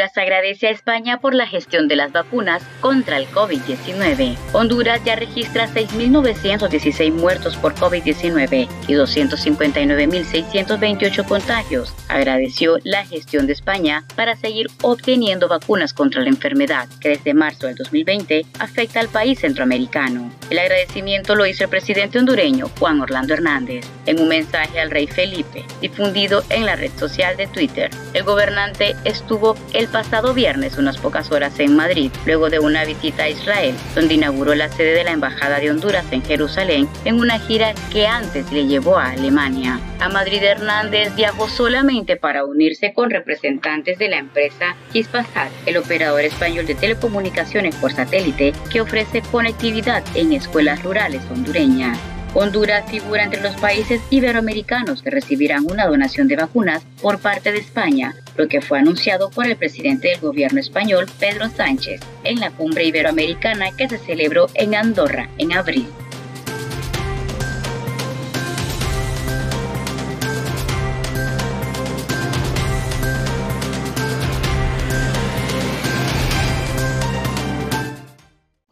Honduras 0.00 0.16
agradece 0.16 0.66
a 0.66 0.70
España 0.70 1.20
por 1.20 1.34
la 1.34 1.46
gestión 1.46 1.86
de 1.86 1.94
las 1.94 2.10
vacunas 2.10 2.62
contra 2.80 3.18
el 3.18 3.28
COVID-19. 3.28 4.34
Honduras 4.54 5.04
ya 5.04 5.14
registra 5.14 5.68
6.916 5.68 7.12
muertos 7.12 7.58
por 7.58 7.74
COVID-19 7.74 8.66
y 8.88 8.94
259.628 8.94 11.28
contagios. 11.28 11.94
Agradeció 12.08 12.78
la 12.82 13.04
gestión 13.04 13.46
de 13.46 13.52
España 13.52 14.06
para 14.16 14.36
seguir 14.36 14.68
obteniendo 14.80 15.48
vacunas 15.48 15.92
contra 15.92 16.22
la 16.22 16.30
enfermedad, 16.30 16.88
que 16.98 17.10
desde 17.10 17.34
marzo 17.34 17.66
del 17.66 17.76
2020 17.76 18.46
afecta 18.58 19.00
al 19.00 19.08
país 19.08 19.40
centroamericano. 19.40 20.32
El 20.48 20.60
agradecimiento 20.60 21.34
lo 21.34 21.44
hizo 21.44 21.64
el 21.64 21.70
presidente 21.70 22.18
hondureño 22.18 22.70
Juan 22.78 23.02
Orlando 23.02 23.34
Hernández 23.34 23.84
en 24.06 24.18
un 24.18 24.28
mensaje 24.28 24.80
al 24.80 24.90
rey 24.90 25.06
Felipe, 25.06 25.66
difundido 25.82 26.42
en 26.48 26.64
la 26.64 26.74
red 26.74 26.90
social 26.96 27.36
de 27.36 27.48
Twitter. 27.48 27.90
El 28.14 28.24
gobernante 28.24 28.96
estuvo 29.04 29.56
el 29.74 29.89
pasado 29.90 30.34
viernes 30.34 30.78
unas 30.78 30.98
pocas 30.98 31.30
horas 31.30 31.58
en 31.60 31.76
Madrid, 31.76 32.10
luego 32.26 32.48
de 32.48 32.58
una 32.58 32.84
visita 32.84 33.24
a 33.24 33.28
Israel, 33.28 33.74
donde 33.94 34.14
inauguró 34.14 34.54
la 34.54 34.68
sede 34.68 34.94
de 34.94 35.04
la 35.04 35.12
Embajada 35.12 35.58
de 35.58 35.70
Honduras 35.70 36.06
en 36.10 36.22
Jerusalén 36.22 36.88
en 37.04 37.20
una 37.20 37.38
gira 37.38 37.74
que 37.92 38.06
antes 38.06 38.50
le 38.52 38.66
llevó 38.66 38.98
a 38.98 39.10
Alemania. 39.10 39.80
A 40.00 40.08
Madrid 40.08 40.42
Hernández 40.42 41.14
viajó 41.14 41.48
solamente 41.48 42.16
para 42.16 42.44
unirse 42.44 42.92
con 42.94 43.10
representantes 43.10 43.98
de 43.98 44.08
la 44.08 44.18
empresa 44.18 44.76
Hispasat, 44.92 45.50
el 45.66 45.76
operador 45.76 46.22
español 46.22 46.66
de 46.66 46.74
telecomunicaciones 46.74 47.74
por 47.76 47.92
satélite 47.92 48.52
que 48.70 48.80
ofrece 48.80 49.22
conectividad 49.22 50.02
en 50.14 50.32
escuelas 50.32 50.82
rurales 50.82 51.22
hondureñas. 51.30 51.98
Honduras 52.32 52.88
figura 52.88 53.24
entre 53.24 53.40
los 53.40 53.56
países 53.56 54.00
iberoamericanos 54.10 55.02
que 55.02 55.10
recibirán 55.10 55.66
una 55.68 55.86
donación 55.86 56.28
de 56.28 56.36
vacunas 56.36 56.82
por 57.02 57.18
parte 57.18 57.50
de 57.50 57.58
España, 57.58 58.14
lo 58.36 58.46
que 58.46 58.60
fue 58.60 58.78
anunciado 58.78 59.30
por 59.30 59.46
el 59.46 59.56
presidente 59.56 60.08
del 60.08 60.20
gobierno 60.20 60.60
español, 60.60 61.06
Pedro 61.18 61.48
Sánchez, 61.48 62.00
en 62.22 62.38
la 62.38 62.50
cumbre 62.50 62.84
iberoamericana 62.84 63.72
que 63.76 63.88
se 63.88 63.98
celebró 63.98 64.46
en 64.54 64.76
Andorra 64.76 65.28
en 65.38 65.52
abril. 65.52 65.88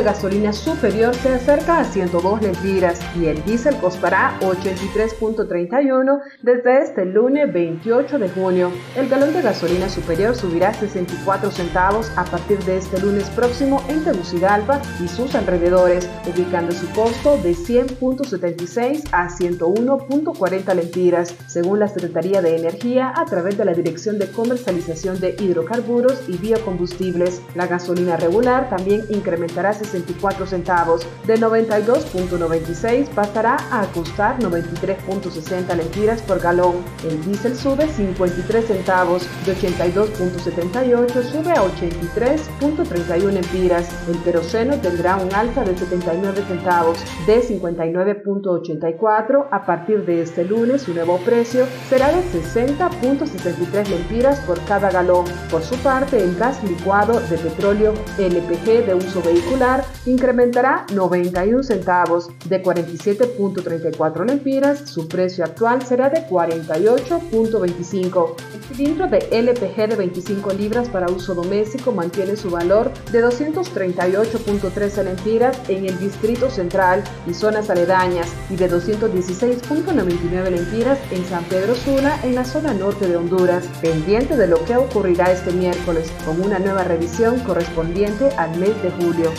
De 0.00 0.06
gasolina 0.06 0.50
superior 0.54 1.14
se 1.14 1.34
acerca 1.34 1.80
a 1.80 1.84
102 1.84 2.40
lempiras 2.40 2.98
y 3.20 3.26
el 3.26 3.44
diésel 3.44 3.76
costará 3.76 4.34
83.31 4.40 6.20
desde 6.40 6.82
este 6.82 7.04
lunes 7.04 7.52
28 7.52 8.18
de 8.18 8.30
junio. 8.30 8.72
El 8.96 9.10
galón 9.10 9.34
de 9.34 9.42
gasolina 9.42 9.90
superior 9.90 10.34
subirá 10.34 10.72
64 10.72 11.50
centavos 11.50 12.10
a 12.16 12.24
partir 12.24 12.58
de 12.60 12.78
este 12.78 12.98
lunes 12.98 13.28
próximo 13.30 13.82
en 13.88 14.02
Tegucigalpa 14.02 14.80
y 15.04 15.08
sus 15.08 15.34
alrededores, 15.34 16.08
ubicando 16.26 16.72
su 16.72 16.88
costo 16.92 17.36
de 17.36 17.52
100.76 17.52 19.06
a 19.12 19.28
101.40 19.28 20.74
lempiras, 20.76 21.34
según 21.46 21.78
la 21.78 21.88
Secretaría 21.88 22.40
de 22.40 22.56
Energía 22.56 23.12
a 23.14 23.26
través 23.26 23.58
de 23.58 23.66
la 23.66 23.74
Dirección 23.74 24.18
de 24.18 24.30
Comercialización 24.30 25.20
de 25.20 25.36
Hidrocarburos 25.38 26.22
y 26.26 26.38
Biocombustibles. 26.38 27.42
La 27.54 27.66
gasolina 27.66 28.16
regular 28.16 28.70
también 28.70 29.04
incrementará 29.10 29.74
64 29.90 30.46
centavos. 30.46 31.06
De 31.26 31.38
92.96 31.38 33.08
pasará 33.08 33.56
a 33.70 33.84
costar 33.92 34.38
93.60 34.38 35.76
lempiras 35.76 36.22
por 36.22 36.40
galón. 36.40 36.76
El 37.04 37.22
diésel 37.24 37.56
sube 37.56 37.88
53 37.88 38.66
centavos. 38.66 39.28
De 39.44 39.56
82.78 39.56 41.22
sube 41.22 41.52
a 41.52 41.62
83.31 41.62 43.30
lempiras. 43.30 43.88
El 44.08 44.22
queroseno 44.22 44.76
tendrá 44.76 45.16
un 45.16 45.34
alza 45.34 45.64
de 45.64 45.76
79 45.76 46.44
centavos. 46.46 46.98
De 47.26 47.42
59.84 47.42 49.48
a 49.50 49.66
partir 49.66 50.04
de 50.04 50.22
este 50.22 50.44
lunes 50.44 50.82
su 50.82 50.94
nuevo 50.94 51.18
precio 51.18 51.66
será 51.88 52.12
de 52.12 52.22
60.63 52.22 53.88
lempiras 53.88 54.40
por 54.40 54.62
cada 54.64 54.90
galón. 54.90 55.24
Por 55.50 55.62
su 55.62 55.76
parte, 55.76 56.22
el 56.22 56.36
gas 56.36 56.62
licuado 56.64 57.20
de 57.20 57.38
petróleo 57.38 57.94
LPG 58.18 58.86
de 58.86 58.94
uso 58.94 59.22
vehicular 59.22 59.69
incrementará 60.06 60.86
91 60.92 61.62
centavos 61.62 62.30
de 62.46 62.62
47.34 62.62 64.26
lempiras, 64.26 64.90
su 64.90 65.08
precio 65.08 65.44
actual 65.44 65.82
será 65.82 66.08
de 66.10 66.26
48.25. 66.26 68.34
El 68.54 68.62
cilindro 68.62 69.08
de 69.08 69.18
LPG 69.30 69.88
de 69.90 69.96
25 69.96 70.52
libras 70.52 70.88
para 70.88 71.10
uso 71.10 71.34
doméstico 71.34 71.92
mantiene 71.92 72.36
su 72.36 72.50
valor 72.50 72.92
de 73.12 73.24
238.13 73.24 75.04
lempiras 75.04 75.58
en 75.68 75.86
el 75.86 75.98
Distrito 75.98 76.50
Central 76.50 77.02
y 77.26 77.34
zonas 77.34 77.70
aledañas 77.70 78.28
y 78.50 78.56
de 78.56 78.70
216.99 78.70 80.50
lempiras 80.50 80.98
en 81.10 81.24
San 81.26 81.44
Pedro 81.44 81.74
Sula 81.74 82.18
en 82.24 82.34
la 82.34 82.44
zona 82.44 82.74
norte 82.74 83.06
de 83.06 83.16
Honduras, 83.16 83.64
pendiente 83.80 84.36
de 84.36 84.46
lo 84.46 84.62
que 84.64 84.76
ocurrirá 84.76 85.30
este 85.30 85.52
miércoles 85.52 86.10
con 86.24 86.40
una 86.40 86.58
nueva 86.58 86.84
revisión 86.84 87.38
correspondiente 87.40 88.30
al 88.36 88.56
mes 88.58 88.80
de 88.82 88.90
julio. 88.90 89.30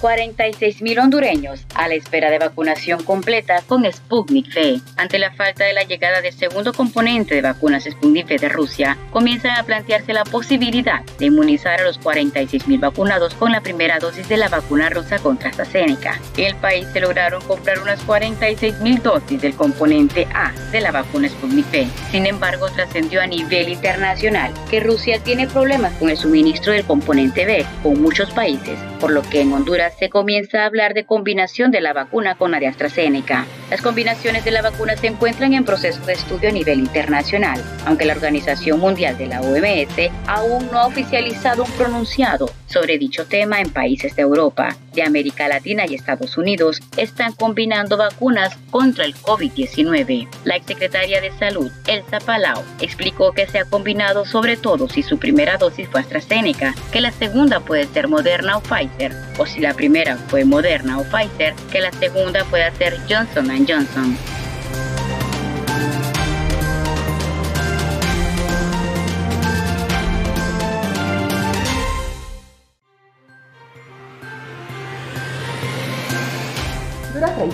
46.000 0.00 1.02
hondureños 1.02 1.66
a 1.74 1.88
la 1.88 1.94
espera 1.94 2.30
de 2.30 2.38
vacunación 2.38 3.02
completa 3.02 3.62
con 3.66 3.84
Sputnik 3.90 4.46
V. 4.54 4.80
Ante 4.96 5.18
la 5.18 5.32
falta 5.32 5.64
de 5.64 5.72
la 5.72 5.82
llegada 5.82 6.20
del 6.20 6.32
segundo 6.32 6.72
componente 6.72 7.34
de 7.34 7.42
vacunas 7.42 7.84
Sputnik 7.84 8.26
V 8.26 8.38
de 8.38 8.48
Rusia, 8.48 8.96
comienzan 9.10 9.56
a 9.58 9.64
plantearse 9.64 10.12
la 10.12 10.24
posibilidad 10.24 11.04
de 11.18 11.26
inmunizar 11.26 11.80
a 11.80 11.84
los 11.84 12.00
46.000 12.00 12.80
vacunados 12.80 13.34
con 13.34 13.52
la 13.52 13.60
primera 13.60 13.98
dosis 13.98 14.28
de 14.28 14.36
la 14.36 14.48
vacuna 14.48 14.88
rusa 14.88 15.18
contra 15.18 15.50
AstraZeneca. 15.50 16.18
En 16.36 16.46
el 16.46 16.56
país 16.56 16.86
se 16.92 17.00
lograron 17.00 17.42
comprar 17.42 17.78
unas 17.80 18.04
46.000 18.06 19.02
dosis 19.02 19.40
del 19.40 19.54
componente 19.54 20.26
A 20.34 20.52
de 20.72 20.80
la 20.80 20.92
vacuna 20.92 21.28
Sputnik 21.28 21.66
V. 21.70 21.88
Sin 22.10 22.26
embargo, 22.26 22.68
trascendió 22.70 23.20
a 23.20 23.26
nivel 23.26 23.68
internacional 23.68 24.52
que 24.70 24.80
Rusia 24.80 25.20
tiene 25.22 25.46
problemas 25.46 25.92
con 25.94 26.10
el 26.10 26.16
suministro 26.16 26.72
del 26.72 26.84
componente 26.84 27.44
B 27.44 27.66
con 27.82 28.00
muchos 28.00 28.30
países, 28.30 28.78
por 28.98 29.10
lo 29.10 29.22
que 29.22 29.40
en 29.40 29.52
Honduras 29.52 29.89
se 29.98 30.08
comienza 30.08 30.62
a 30.62 30.66
hablar 30.66 30.94
de 30.94 31.04
combinación 31.04 31.70
de 31.70 31.80
la 31.80 31.92
vacuna 31.92 32.36
con 32.36 32.50
la 32.50 32.60
de 32.60 32.66
AstraZeneca. 32.66 33.46
Las 33.70 33.82
combinaciones 33.82 34.44
de 34.44 34.50
la 34.50 34.62
vacuna 34.62 34.96
se 34.96 35.08
encuentran 35.08 35.54
en 35.54 35.64
proceso 35.64 36.04
de 36.06 36.14
estudio 36.14 36.48
a 36.48 36.52
nivel 36.52 36.78
internacional, 36.78 37.62
aunque 37.86 38.04
la 38.04 38.14
Organización 38.14 38.80
Mundial 38.80 39.18
de 39.18 39.26
la 39.26 39.40
OMS 39.40 40.10
aún 40.26 40.68
no 40.70 40.78
ha 40.78 40.86
oficializado 40.86 41.64
un 41.64 41.70
pronunciado 41.72 42.50
sobre 42.70 42.98
dicho 42.98 43.26
tema 43.26 43.60
en 43.60 43.70
países 43.70 44.14
de 44.16 44.22
Europa, 44.22 44.76
de 44.94 45.02
América 45.02 45.48
Latina 45.48 45.84
y 45.88 45.94
Estados 45.94 46.36
Unidos 46.36 46.80
están 46.96 47.32
combinando 47.32 47.96
vacunas 47.96 48.56
contra 48.70 49.04
el 49.04 49.14
COVID-19. 49.14 50.28
La 50.44 50.56
exsecretaria 50.56 51.20
de 51.20 51.32
Salud, 51.38 51.70
Elsa 51.86 52.20
Palau, 52.20 52.62
explicó 52.80 53.32
que 53.32 53.46
se 53.46 53.58
ha 53.58 53.64
combinado 53.64 54.24
sobre 54.24 54.56
todo 54.56 54.88
si 54.88 55.02
su 55.02 55.18
primera 55.18 55.56
dosis 55.56 55.88
fue 55.88 56.00
AstraZeneca, 56.00 56.74
que 56.92 57.00
la 57.00 57.12
segunda 57.12 57.60
puede 57.60 57.86
ser 57.86 58.08
Moderna 58.08 58.58
o 58.58 58.62
Pfizer, 58.62 59.12
o 59.38 59.46
si 59.46 59.60
la 59.60 59.74
primera 59.74 60.16
fue 60.16 60.44
Moderna 60.44 60.98
o 60.98 61.04
Pfizer, 61.04 61.54
que 61.70 61.80
la 61.80 61.92
segunda 61.92 62.44
puede 62.44 62.70
ser 62.76 62.98
Johnson 63.08 63.48
Johnson. 63.66 64.39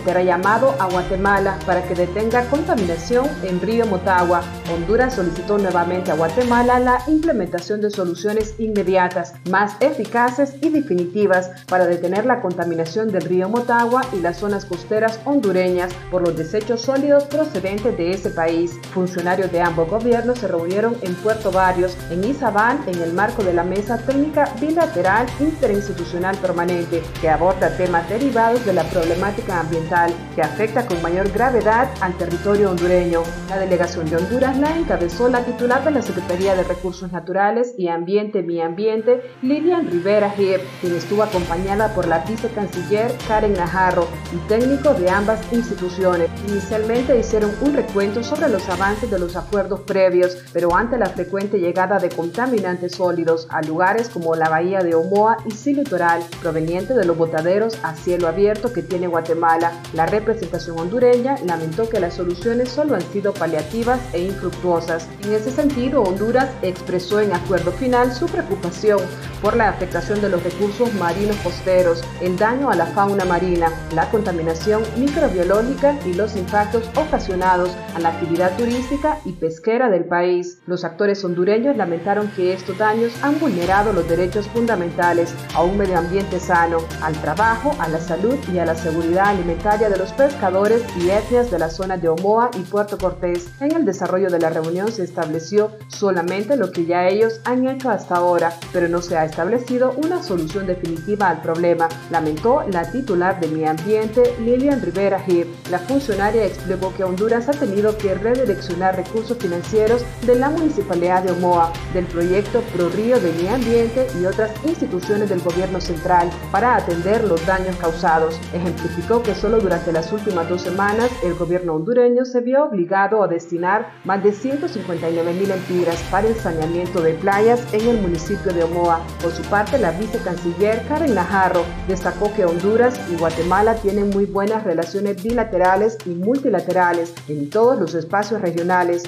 Reitera 0.06 0.22
llamado 0.22 0.72
a 0.78 0.86
Guatemala 0.86 1.58
para 1.66 1.82
que 1.82 1.96
detenga 1.96 2.48
contaminación 2.48 3.28
en 3.42 3.60
río 3.60 3.86
Motagua. 3.86 4.40
Honduras 4.72 5.14
solicitó 5.14 5.58
nuevamente 5.58 6.12
a 6.12 6.14
Guatemala 6.14 6.78
la 6.78 7.02
implementación 7.08 7.80
de 7.80 7.90
soluciones 7.90 8.54
inmediatas, 8.58 9.34
más 9.50 9.74
eficaces 9.80 10.54
y 10.62 10.68
definitivas 10.68 11.50
para 11.66 11.86
detener 11.86 12.24
la 12.24 12.40
contaminación 12.40 13.10
del 13.10 13.22
río 13.22 13.48
Motagua 13.48 14.02
y 14.12 14.20
las 14.20 14.36
zonas 14.36 14.64
costeras 14.64 15.18
hondureñas 15.24 15.92
por 16.12 16.22
los 16.22 16.36
desechos 16.36 16.82
sólidos 16.82 17.24
procedentes 17.24 17.96
de 17.96 18.12
ese 18.12 18.30
país. 18.30 18.78
Funcionarios 18.94 19.50
de 19.50 19.60
ambos 19.60 19.90
gobiernos 19.90 20.38
se 20.38 20.46
reunieron 20.46 20.96
en 21.02 21.16
Puerto 21.16 21.50
Barrios, 21.50 21.96
en 22.10 22.22
Izabal, 22.22 22.78
en 22.86 23.02
el 23.02 23.12
marco 23.12 23.42
de 23.42 23.54
la 23.54 23.64
Mesa 23.64 23.98
Técnica 23.98 24.52
Bilateral 24.60 25.26
Interinstitucional 25.40 26.36
Permanente, 26.36 27.02
que 27.20 27.28
aborda 27.28 27.76
temas 27.76 28.08
derivados 28.08 28.64
de 28.64 28.72
la 28.72 28.84
problemática 28.84 29.58
ambiental 29.58 29.95
que 30.34 30.42
afecta 30.42 30.86
con 30.86 31.00
mayor 31.02 31.30
gravedad 31.30 31.88
al 32.00 32.16
territorio 32.18 32.70
hondureño. 32.70 33.22
La 33.48 33.58
delegación 33.58 34.08
de 34.10 34.16
Honduras 34.16 34.56
la 34.58 34.76
encabezó 34.76 35.28
la 35.28 35.44
titular 35.44 35.84
de 35.84 35.90
la 35.90 36.02
Secretaría 36.02 36.54
de 36.54 36.64
Recursos 36.64 37.10
Naturales 37.12 37.74
y 37.78 37.88
Ambiente 37.88 38.42
Mi 38.42 38.60
Ambiente, 38.60 39.22
Lilian 39.42 39.90
Rivera 39.90 40.32
Hip, 40.36 40.60
quien 40.80 40.94
estuvo 40.94 41.22
acompañada 41.22 41.94
por 41.94 42.06
la 42.06 42.18
vicecanciller 42.20 43.14
Karen 43.26 43.54
Najarro 43.54 44.06
y 44.32 44.48
técnicos 44.48 44.98
de 45.00 45.10
ambas 45.10 45.40
instituciones. 45.52 46.28
Inicialmente 46.48 47.18
hicieron 47.18 47.52
un 47.60 47.74
recuento 47.74 48.22
sobre 48.22 48.48
los 48.48 48.68
avances 48.68 49.10
de 49.10 49.18
los 49.18 49.36
acuerdos 49.36 49.80
previos, 49.80 50.36
pero 50.52 50.74
ante 50.74 50.98
la 50.98 51.06
frecuente 51.06 51.58
llegada 51.58 51.98
de 51.98 52.08
contaminantes 52.08 52.92
sólidos 52.92 53.46
a 53.50 53.62
lugares 53.62 54.08
como 54.08 54.34
la 54.34 54.48
bahía 54.48 54.80
de 54.80 54.94
Omoa 54.94 55.38
y 55.46 55.52
Silitoral, 55.52 56.22
proveniente 56.40 56.94
de 56.94 57.04
los 57.04 57.16
botaderos 57.16 57.78
a 57.82 57.94
cielo 57.94 58.28
abierto 58.28 58.72
que 58.72 58.82
tiene 58.82 59.06
Guatemala, 59.06 59.72
la 59.92 60.06
representación 60.06 60.78
hondureña 60.78 61.36
lamentó 61.44 61.88
que 61.88 62.00
las 62.00 62.14
soluciones 62.14 62.68
solo 62.68 62.94
han 62.94 63.02
sido 63.12 63.32
paliativas 63.32 64.00
e 64.12 64.22
infructuosas. 64.22 65.08
En 65.24 65.32
ese 65.32 65.50
sentido, 65.50 66.02
Honduras 66.02 66.50
expresó 66.62 67.20
en 67.20 67.32
acuerdo 67.32 67.70
final 67.72 68.12
su 68.12 68.26
preocupación 68.26 69.00
por 69.40 69.56
la 69.56 69.68
afectación 69.68 70.20
de 70.20 70.28
los 70.28 70.42
recursos 70.42 70.92
marinos 70.94 71.36
costeros, 71.36 72.02
el 72.20 72.36
daño 72.36 72.70
a 72.70 72.74
la 72.74 72.86
fauna 72.86 73.24
marina, 73.24 73.70
la 73.94 74.10
contaminación 74.10 74.82
microbiológica 74.96 75.96
y 76.04 76.14
los 76.14 76.36
impactos 76.36 76.88
ocasionados 76.96 77.70
a 77.94 78.00
la 78.00 78.10
actividad 78.10 78.56
turística 78.56 79.18
y 79.24 79.32
pesquera 79.32 79.88
del 79.88 80.04
país. 80.04 80.58
Los 80.66 80.84
actores 80.84 81.24
hondureños 81.24 81.76
lamentaron 81.76 82.28
que 82.34 82.52
estos 82.52 82.76
daños 82.78 83.12
han 83.22 83.38
vulnerado 83.38 83.92
los 83.92 84.08
derechos 84.08 84.48
fundamentales 84.48 85.32
a 85.54 85.62
un 85.62 85.76
medio 85.78 85.98
ambiente 85.98 86.40
sano, 86.40 86.78
al 87.02 87.14
trabajo, 87.20 87.74
a 87.78 87.88
la 87.88 88.00
salud 88.00 88.36
y 88.52 88.58
a 88.58 88.66
la 88.66 88.74
seguridad 88.74 89.28
alimentaria 89.28 89.75
de 89.76 89.98
los 89.98 90.10
pescadores 90.14 90.82
y 90.96 91.10
etnias 91.10 91.50
de 91.50 91.58
la 91.58 91.68
zona 91.68 91.98
de 91.98 92.08
Omoa 92.08 92.50
y 92.56 92.60
Puerto 92.60 92.96
Cortés. 92.96 93.46
En 93.60 93.72
el 93.72 93.84
desarrollo 93.84 94.30
de 94.30 94.38
la 94.38 94.48
reunión 94.48 94.90
se 94.90 95.04
estableció 95.04 95.70
solamente 95.88 96.56
lo 96.56 96.72
que 96.72 96.86
ya 96.86 97.06
ellos 97.06 97.42
han 97.44 97.68
hecho 97.68 97.90
hasta 97.90 98.16
ahora, 98.16 98.54
pero 98.72 98.88
no 98.88 99.02
se 99.02 99.18
ha 99.18 99.26
establecido 99.26 99.92
una 99.98 100.22
solución 100.22 100.66
definitiva 100.66 101.28
al 101.28 101.42
problema, 101.42 101.88
lamentó 102.10 102.64
la 102.72 102.90
titular 102.90 103.38
de 103.38 103.48
Mi 103.48 103.66
Ambiente, 103.66 104.34
Lilian 104.40 104.80
Rivera 104.80 105.22
Hip. 105.26 105.46
La 105.70 105.78
funcionaria 105.78 106.46
explicó 106.46 106.94
que 106.96 107.04
Honduras 107.04 107.50
ha 107.50 107.52
tenido 107.52 107.98
que 107.98 108.14
redireccionar 108.14 108.96
recursos 108.96 109.36
financieros 109.36 110.02
de 110.22 110.36
la 110.36 110.48
Municipalidad 110.48 111.22
de 111.22 111.32
Omoa, 111.32 111.70
del 111.92 112.06
proyecto 112.06 112.62
Pro 112.74 112.88
Río 112.88 113.20
de 113.20 113.30
Mi 113.32 113.48
Ambiente 113.48 114.06
y 114.18 114.24
otras 114.24 114.52
instituciones 114.64 115.28
del 115.28 115.42
gobierno 115.42 115.82
central 115.82 116.30
para 116.50 116.76
atender 116.76 117.24
los 117.24 117.44
daños 117.44 117.76
causados. 117.76 118.40
Ejemplificó 118.54 119.22
que 119.22 119.34
solo 119.34 119.65
durante 119.66 119.90
las 119.90 120.12
últimas 120.12 120.48
dos 120.48 120.62
semanas 120.62 121.10
el 121.24 121.34
gobierno 121.34 121.74
hondureño 121.74 122.24
se 122.24 122.40
vio 122.40 122.66
obligado 122.66 123.24
a 123.24 123.26
destinar 123.26 123.90
más 124.04 124.22
de 124.22 124.30
159 124.30 125.32
mil 125.32 125.50
empiras 125.50 126.00
para 126.08 126.28
el 126.28 126.36
saneamiento 126.36 127.02
de 127.02 127.14
playas 127.14 127.74
en 127.74 127.88
el 127.88 128.00
municipio 128.00 128.52
de 128.52 128.62
Omoa. 128.62 129.00
Por 129.20 129.32
su 129.32 129.42
parte, 129.42 129.76
la 129.78 129.90
vicecanciller 129.90 130.86
Karen 130.86 131.16
Najarro 131.16 131.64
destacó 131.88 132.32
que 132.32 132.44
Honduras 132.44 132.96
y 133.10 133.16
Guatemala 133.16 133.74
tienen 133.74 134.10
muy 134.10 134.26
buenas 134.26 134.62
relaciones 134.62 135.20
bilaterales 135.20 135.98
y 136.06 136.10
multilaterales 136.10 137.12
en 137.26 137.50
todos 137.50 137.76
los 137.76 137.94
espacios 137.94 138.40
regionales, 138.40 139.02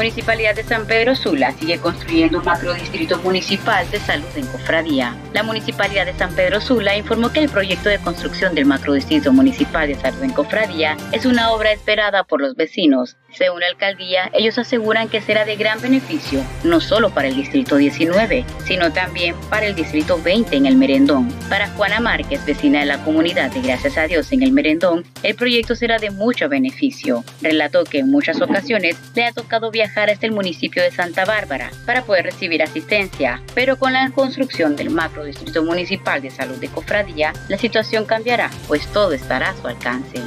Municipalidad 0.00 0.54
de 0.54 0.62
San 0.62 0.86
Pedro 0.86 1.14
Sula 1.14 1.52
sigue 1.52 1.76
construyendo 1.76 2.38
un 2.38 2.44
macrodistrito 2.46 3.18
municipal 3.18 3.86
de 3.90 4.00
salud 4.00 4.24
en 4.34 4.46
Cofradía. 4.46 5.14
La 5.34 5.42
Municipalidad 5.42 6.06
de 6.06 6.14
San 6.14 6.34
Pedro 6.34 6.58
Sula 6.62 6.96
informó 6.96 7.30
que 7.30 7.40
el 7.40 7.50
proyecto 7.50 7.90
de 7.90 7.98
construcción 7.98 8.54
del 8.54 8.64
macrodistrito 8.64 9.30
municipal 9.30 9.88
de 9.88 9.96
salud 9.96 10.22
en 10.22 10.32
Cofradía 10.32 10.96
es 11.12 11.26
una 11.26 11.50
obra 11.50 11.72
esperada 11.72 12.24
por 12.24 12.40
los 12.40 12.56
vecinos. 12.56 13.18
Según 13.30 13.60
la 13.60 13.66
alcaldía, 13.66 14.30
ellos 14.32 14.56
aseguran 14.56 15.08
que 15.08 15.20
será 15.20 15.44
de 15.44 15.56
gran 15.56 15.80
beneficio 15.82 16.42
no 16.64 16.80
solo 16.80 17.10
para 17.10 17.28
el 17.28 17.36
distrito 17.36 17.76
19, 17.76 18.44
sino 18.64 18.92
también 18.92 19.36
para 19.50 19.66
el 19.66 19.74
distrito 19.74 20.20
20 20.20 20.56
en 20.56 20.66
el 20.66 20.76
Merendón. 20.76 21.28
Para 21.50 21.68
Juana 21.68 22.00
Márquez, 22.00 22.44
vecina 22.46 22.80
de 22.80 22.86
la 22.86 23.04
comunidad 23.04 23.52
de 23.52 23.60
Gracias 23.60 23.98
a 23.98 24.06
Dios 24.06 24.32
en 24.32 24.42
el 24.42 24.50
Merendón, 24.50 25.04
el 25.22 25.36
proyecto 25.36 25.76
será 25.76 25.98
de 25.98 26.10
mucho 26.10 26.48
beneficio. 26.48 27.22
Relató 27.42 27.84
que 27.84 27.98
en 27.98 28.10
muchas 28.10 28.40
ocasiones 28.40 28.96
le 29.14 29.26
ha 29.26 29.32
tocado 29.32 29.70
viajar 29.70 29.89
hasta 29.96 30.26
el 30.26 30.32
municipio 30.32 30.82
de 30.82 30.90
Santa 30.90 31.24
Bárbara 31.24 31.70
para 31.84 32.02
poder 32.02 32.24
recibir 32.24 32.62
asistencia, 32.62 33.42
pero 33.54 33.78
con 33.78 33.92
la 33.92 34.10
construcción 34.10 34.76
del 34.76 34.90
macro 34.90 35.24
distrito 35.24 35.62
municipal 35.62 36.22
de 36.22 36.30
salud 36.30 36.56
de 36.56 36.68
Cofradía, 36.68 37.32
la 37.48 37.58
situación 37.58 38.04
cambiará, 38.04 38.50
pues 38.68 38.86
todo 38.86 39.12
estará 39.12 39.50
a 39.50 39.56
su 39.56 39.66
alcance. 39.66 40.20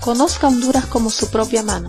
Conozca 0.00 0.48
Honduras 0.48 0.84
como 0.84 1.08
su 1.08 1.30
propia 1.30 1.62
mano. 1.62 1.88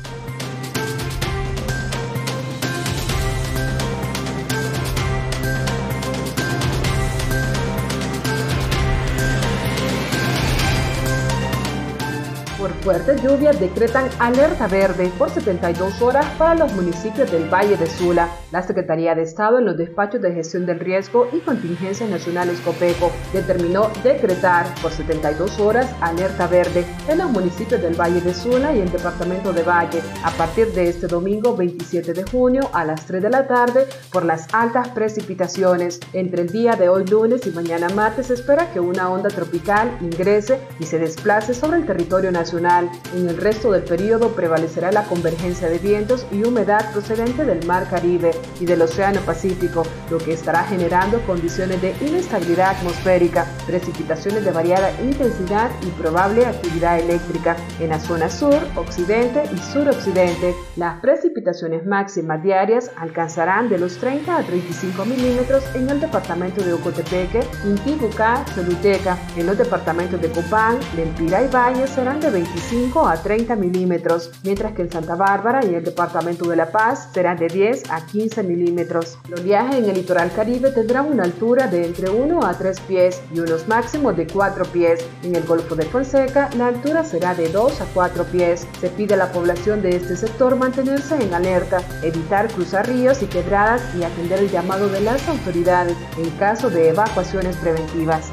Fuertes 12.83 13.21
lluvias 13.21 13.59
decretan 13.59 14.09
alerta 14.17 14.65
verde 14.65 15.11
por 15.19 15.29
72 15.29 16.01
horas 16.01 16.25
para 16.39 16.55
los 16.55 16.73
municipios 16.73 17.31
del 17.31 17.47
Valle 17.47 17.77
de 17.77 17.85
Sula. 17.85 18.27
La 18.51 18.63
Secretaría 18.63 19.13
de 19.13 19.21
Estado 19.21 19.59
en 19.59 19.65
los 19.65 19.77
despachos 19.77 20.19
de 20.19 20.33
gestión 20.33 20.65
del 20.65 20.79
riesgo 20.79 21.27
y 21.31 21.41
contingencias 21.41 22.09
nacionales 22.09 22.59
COPECO 22.61 23.11
determinó 23.33 23.91
decretar 24.03 24.65
por 24.81 24.91
72 24.91 25.59
horas 25.59 25.93
alerta 26.01 26.47
verde 26.47 26.83
en 27.07 27.19
los 27.19 27.29
municipios 27.29 27.83
del 27.83 27.93
Valle 27.93 28.19
de 28.19 28.33
Sula 28.33 28.73
y 28.73 28.81
el 28.81 28.91
departamento 28.91 29.53
de 29.53 29.61
Valle 29.61 30.01
a 30.23 30.31
partir 30.31 30.73
de 30.73 30.89
este 30.89 31.05
domingo 31.05 31.55
27 31.55 32.13
de 32.13 32.23
junio 32.23 32.67
a 32.73 32.83
las 32.83 33.05
3 33.05 33.21
de 33.21 33.29
la 33.29 33.47
tarde 33.47 33.85
por 34.11 34.25
las 34.25 34.51
altas 34.55 34.89
precipitaciones. 34.89 35.99
Entre 36.13 36.41
el 36.41 36.49
día 36.49 36.75
de 36.75 36.89
hoy 36.89 37.05
lunes 37.05 37.45
y 37.45 37.51
mañana 37.51 37.89
martes 37.89 38.27
se 38.27 38.33
espera 38.33 38.71
que 38.71 38.79
una 38.79 39.07
onda 39.11 39.29
tropical 39.29 39.95
ingrese 40.01 40.59
y 40.79 40.85
se 40.85 40.97
desplace 40.97 41.53
sobre 41.53 41.77
el 41.77 41.85
territorio 41.85 42.31
nacional 42.31 42.70
en 42.79 43.27
el 43.27 43.37
resto 43.37 43.71
del 43.71 43.83
periodo 43.83 44.29
prevalecerá 44.29 44.91
la 44.91 45.03
convergencia 45.03 45.67
de 45.67 45.77
vientos 45.77 46.25
y 46.31 46.43
humedad 46.43 46.91
procedente 46.93 47.43
del 47.43 47.65
Mar 47.65 47.87
Caribe 47.89 48.31
y 48.59 48.65
del 48.65 48.81
Océano 48.81 49.19
Pacífico, 49.21 49.83
lo 50.09 50.17
que 50.17 50.33
estará 50.33 50.63
generando 50.63 51.19
condiciones 51.25 51.81
de 51.81 51.93
inestabilidad 52.01 52.77
atmosférica, 52.77 53.45
precipitaciones 53.67 54.45
de 54.45 54.51
variada 54.51 54.91
intensidad 55.01 55.69
y 55.81 55.87
probable 56.01 56.45
actividad 56.45 56.99
eléctrica 56.99 57.57
en 57.79 57.89
la 57.89 57.99
zona 57.99 58.29
sur, 58.29 58.57
occidente 58.77 59.43
y 59.53 59.57
suroccidente. 59.57 60.55
Las 60.77 61.01
precipitaciones 61.01 61.85
máximas 61.85 62.41
diarias 62.41 62.89
alcanzarán 62.95 63.67
de 63.67 63.79
los 63.79 63.97
30 63.97 64.37
a 64.37 64.43
35 64.43 65.05
milímetros 65.05 65.63
en 65.75 65.89
el 65.89 65.99
departamento 65.99 66.63
de 66.63 66.73
Ocotepeque, 66.73 67.41
Intibucá, 67.65 68.45
Choluteca. 68.55 69.17
En 69.35 69.47
los 69.47 69.57
departamentos 69.57 70.21
de 70.21 70.29
Copán, 70.31 70.79
Lempira 70.95 71.43
y 71.43 71.47
Valle 71.47 71.85
serán 71.87 72.19
de 72.21 72.29
25 72.29 72.60
a 73.03 73.21
30 73.21 73.55
milímetros, 73.55 74.31
mientras 74.43 74.73
que 74.73 74.83
en 74.83 74.91
Santa 74.91 75.15
Bárbara 75.15 75.65
y 75.65 75.75
el 75.75 75.83
departamento 75.83 76.47
de 76.47 76.55
La 76.55 76.71
Paz 76.71 77.09
será 77.13 77.35
de 77.35 77.47
10 77.47 77.89
a 77.89 78.05
15 78.05 78.43
milímetros. 78.43 79.17
Los 79.27 79.43
viajes 79.43 79.75
en 79.75 79.85
el 79.85 79.95
litoral 79.95 80.31
caribe 80.33 80.71
tendrán 80.71 81.11
una 81.11 81.23
altura 81.23 81.67
de 81.67 81.85
entre 81.85 82.09
1 82.09 82.45
a 82.45 82.53
3 82.53 82.79
pies 82.81 83.21
y 83.33 83.39
unos 83.39 83.67
máximos 83.67 84.15
de 84.15 84.27
4 84.27 84.65
pies. 84.65 85.05
En 85.23 85.35
el 85.35 85.43
Golfo 85.43 85.75
de 85.75 85.85
Fonseca 85.85 86.49
la 86.57 86.67
altura 86.67 87.03
será 87.03 87.35
de 87.35 87.49
2 87.49 87.81
a 87.81 87.85
4 87.93 88.23
pies. 88.25 88.67
Se 88.79 88.89
pide 88.89 89.15
a 89.15 89.17
la 89.17 89.31
población 89.31 89.81
de 89.81 89.97
este 89.97 90.15
sector 90.15 90.55
mantenerse 90.55 91.21
en 91.21 91.33
alerta, 91.33 91.81
evitar 92.03 92.47
cruzar 92.47 92.87
ríos 92.87 93.21
y 93.21 93.25
quebradas 93.25 93.81
y 93.95 94.03
atender 94.03 94.39
el 94.39 94.49
llamado 94.49 94.87
de 94.87 95.01
las 95.01 95.27
autoridades 95.27 95.97
en 96.17 96.29
caso 96.31 96.69
de 96.69 96.89
evacuaciones 96.89 97.55
preventivas. 97.57 98.31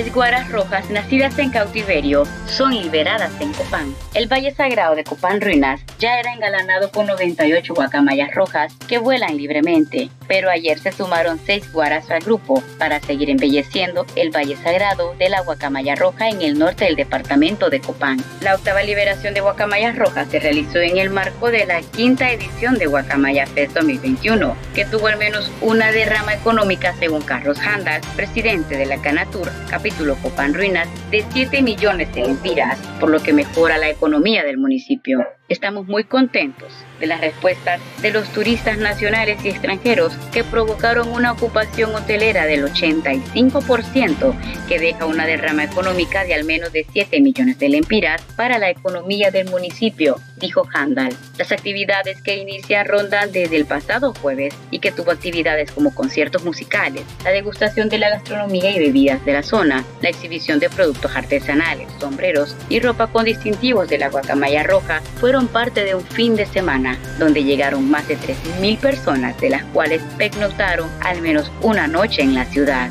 Seis 0.00 0.14
guaras 0.14 0.48
rojas 0.52 0.88
nacidas 0.90 1.36
en 1.40 1.50
cautiverio 1.50 2.22
son 2.46 2.72
liberadas 2.72 3.32
en 3.40 3.52
Copán. 3.52 3.92
El 4.14 4.28
Valle 4.28 4.54
Sagrado 4.54 4.94
de 4.94 5.02
Copán 5.02 5.40
Ruinas 5.40 5.80
ya 5.98 6.20
era 6.20 6.32
engalanado 6.32 6.92
con 6.92 7.08
98 7.08 7.74
guacamayas 7.74 8.32
rojas 8.32 8.72
que 8.86 8.98
vuelan 8.98 9.36
libremente, 9.36 10.08
pero 10.28 10.50
ayer 10.50 10.78
se 10.78 10.92
sumaron 10.92 11.40
seis 11.44 11.72
guaras 11.72 12.10
al 12.10 12.20
grupo 12.20 12.62
para 12.78 13.00
seguir 13.00 13.30
embelleciendo 13.30 14.06
el 14.14 14.30
Valle 14.30 14.56
Sagrado 14.56 15.14
de 15.18 15.28
la 15.28 15.40
guacamaya 15.40 15.94
roja 15.96 16.28
en 16.28 16.42
el 16.42 16.58
norte 16.58 16.84
del 16.84 16.96
departamento 16.96 17.70
de 17.70 17.80
Copán. 17.80 18.22
La 18.42 18.54
octava 18.54 18.82
liberación 18.82 19.34
de 19.34 19.40
guacamayas 19.40 19.96
rojas 19.96 20.28
se 20.30 20.38
realizó 20.38 20.78
en 20.78 20.98
el 20.98 21.10
marco 21.10 21.50
de 21.50 21.66
la 21.66 21.80
quinta 21.80 22.30
edición 22.30 22.78
de 22.78 22.86
Guacamaya 22.86 23.46
Fest 23.46 23.74
2021, 23.74 24.56
que 24.74 24.84
tuvo 24.84 25.08
al 25.08 25.18
menos 25.18 25.50
una 25.60 25.90
derrama 25.90 26.34
económica 26.34 26.94
según 26.98 27.22
Carlos 27.22 27.58
Handal, 27.58 28.00
presidente 28.16 28.76
de 28.76 28.86
la 28.86 29.00
Canatur, 29.00 29.50
capítulo 29.70 30.16
Copán 30.16 30.54
Ruinas, 30.54 30.88
de 31.10 31.24
7 31.32 31.62
millones 31.62 32.12
de 32.14 32.22
lempiras, 32.22 32.78
por 33.00 33.10
lo 33.10 33.22
que 33.22 33.32
mejora 33.32 33.78
la 33.78 33.88
economía 33.88 34.44
del 34.44 34.58
municipio. 34.58 35.26
Estamos 35.48 35.86
muy 35.86 36.04
contentos 36.04 36.74
de 37.00 37.06
las 37.06 37.22
respuestas 37.22 37.80
de 38.02 38.10
los 38.10 38.28
turistas 38.34 38.76
nacionales 38.76 39.42
y 39.46 39.48
extranjeros 39.48 40.12
que 40.30 40.44
provocaron 40.44 41.08
una 41.08 41.32
ocupación 41.32 41.94
hotelera 41.94 42.44
del 42.44 42.64
85% 42.64 44.34
que 44.68 44.78
deja 44.78 45.06
una 45.06 45.24
derrama 45.24 45.64
económica 45.64 46.24
de 46.24 46.34
al 46.34 46.44
menos 46.44 46.70
de 46.72 46.84
7 46.92 47.22
millones 47.22 47.58
de 47.58 47.70
lempiras 47.70 48.20
para 48.36 48.58
la 48.58 48.68
economía 48.68 49.30
del 49.30 49.48
municipio, 49.48 50.20
dijo 50.38 50.66
Handal. 50.72 51.14
Las 51.36 51.52
actividades 51.52 52.20
que 52.22 52.36
inicia 52.36 52.84
rondan 52.84 53.32
desde 53.32 53.56
el 53.56 53.66
pasado 53.66 54.14
jueves 54.14 54.54
y 54.70 54.78
que 54.78 54.92
tuvo 54.92 55.10
actividades 55.10 55.70
como 55.72 55.94
conciertos 55.94 56.44
musicales, 56.44 57.02
la 57.24 57.30
degustación 57.30 57.88
de 57.88 57.98
la 57.98 58.10
gastronomía 58.10 58.70
y 58.70 58.78
bebidas 58.78 59.24
de 59.24 59.32
la 59.32 59.42
zona, 59.42 59.84
la 60.00 60.08
exhibición 60.08 60.58
de 60.58 60.70
productos 60.70 61.14
artesanales, 61.14 61.88
sombreros 62.00 62.56
y 62.68 62.80
ropa 62.80 63.08
con 63.08 63.24
distintivos 63.24 63.88
de 63.88 63.98
la 63.98 64.08
guacamaya 64.08 64.62
roja 64.62 65.00
fueron 65.20 65.48
parte 65.48 65.84
de 65.84 65.94
un 65.94 66.04
fin 66.04 66.36
de 66.36 66.46
semana 66.46 66.98
donde 67.18 67.44
llegaron 67.44 67.90
más 67.90 68.06
de 68.08 68.16
3.000 68.16 68.78
personas, 68.78 69.40
de 69.40 69.50
las 69.50 69.64
cuales 69.66 70.02
pernoctaron 70.16 70.88
al 71.00 71.20
menos 71.20 71.50
una 71.62 71.86
noche 71.86 72.22
en 72.22 72.34
la 72.34 72.44
ciudad. 72.44 72.90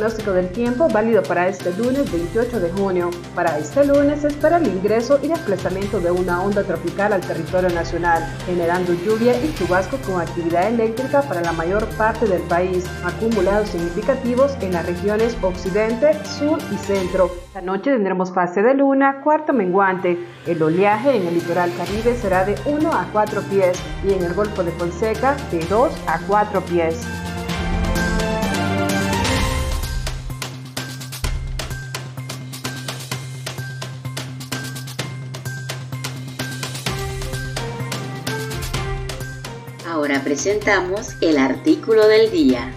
Pronóstico 0.00 0.32
del 0.32 0.48
tiempo 0.48 0.88
válido 0.88 1.22
para 1.22 1.46
este 1.46 1.76
lunes 1.76 2.10
28 2.10 2.58
de 2.58 2.70
junio. 2.70 3.10
Para 3.34 3.58
este 3.58 3.84
lunes 3.84 4.22
se 4.22 4.28
espera 4.28 4.56
el 4.56 4.66
ingreso 4.66 5.20
y 5.22 5.28
desplazamiento 5.28 6.00
de 6.00 6.10
una 6.10 6.42
onda 6.42 6.64
tropical 6.64 7.12
al 7.12 7.20
territorio 7.20 7.68
nacional, 7.68 8.24
generando 8.46 8.94
lluvia 8.94 9.34
y 9.44 9.54
chubasco 9.56 9.98
con 9.98 10.18
actividad 10.18 10.68
eléctrica 10.68 11.20
para 11.20 11.42
la 11.42 11.52
mayor 11.52 11.84
parte 11.98 12.26
del 12.26 12.40
país, 12.44 12.86
acumulados 13.04 13.68
significativos 13.68 14.56
en 14.62 14.72
las 14.72 14.86
regiones 14.86 15.36
occidente, 15.42 16.14
sur 16.24 16.58
y 16.72 16.78
centro. 16.78 17.30
La 17.52 17.60
noche 17.60 17.90
tendremos 17.90 18.32
fase 18.32 18.62
de 18.62 18.72
luna, 18.72 19.20
cuarto 19.22 19.52
menguante. 19.52 20.18
El 20.46 20.62
oleaje 20.62 21.14
en 21.14 21.26
el 21.26 21.34
litoral 21.34 21.70
caribe 21.76 22.16
será 22.16 22.46
de 22.46 22.54
1 22.64 22.90
a 22.90 23.06
4 23.12 23.42
pies 23.50 23.78
y 24.02 24.14
en 24.14 24.24
el 24.24 24.32
Golfo 24.32 24.64
de 24.64 24.72
Fonseca 24.72 25.36
de 25.50 25.58
2 25.66 25.92
a 26.06 26.20
4 26.26 26.62
pies. 26.62 27.06
Ahora 40.10 40.24
presentamos 40.24 41.14
el 41.20 41.38
artículo 41.38 42.08
del 42.08 42.32
día. 42.32 42.74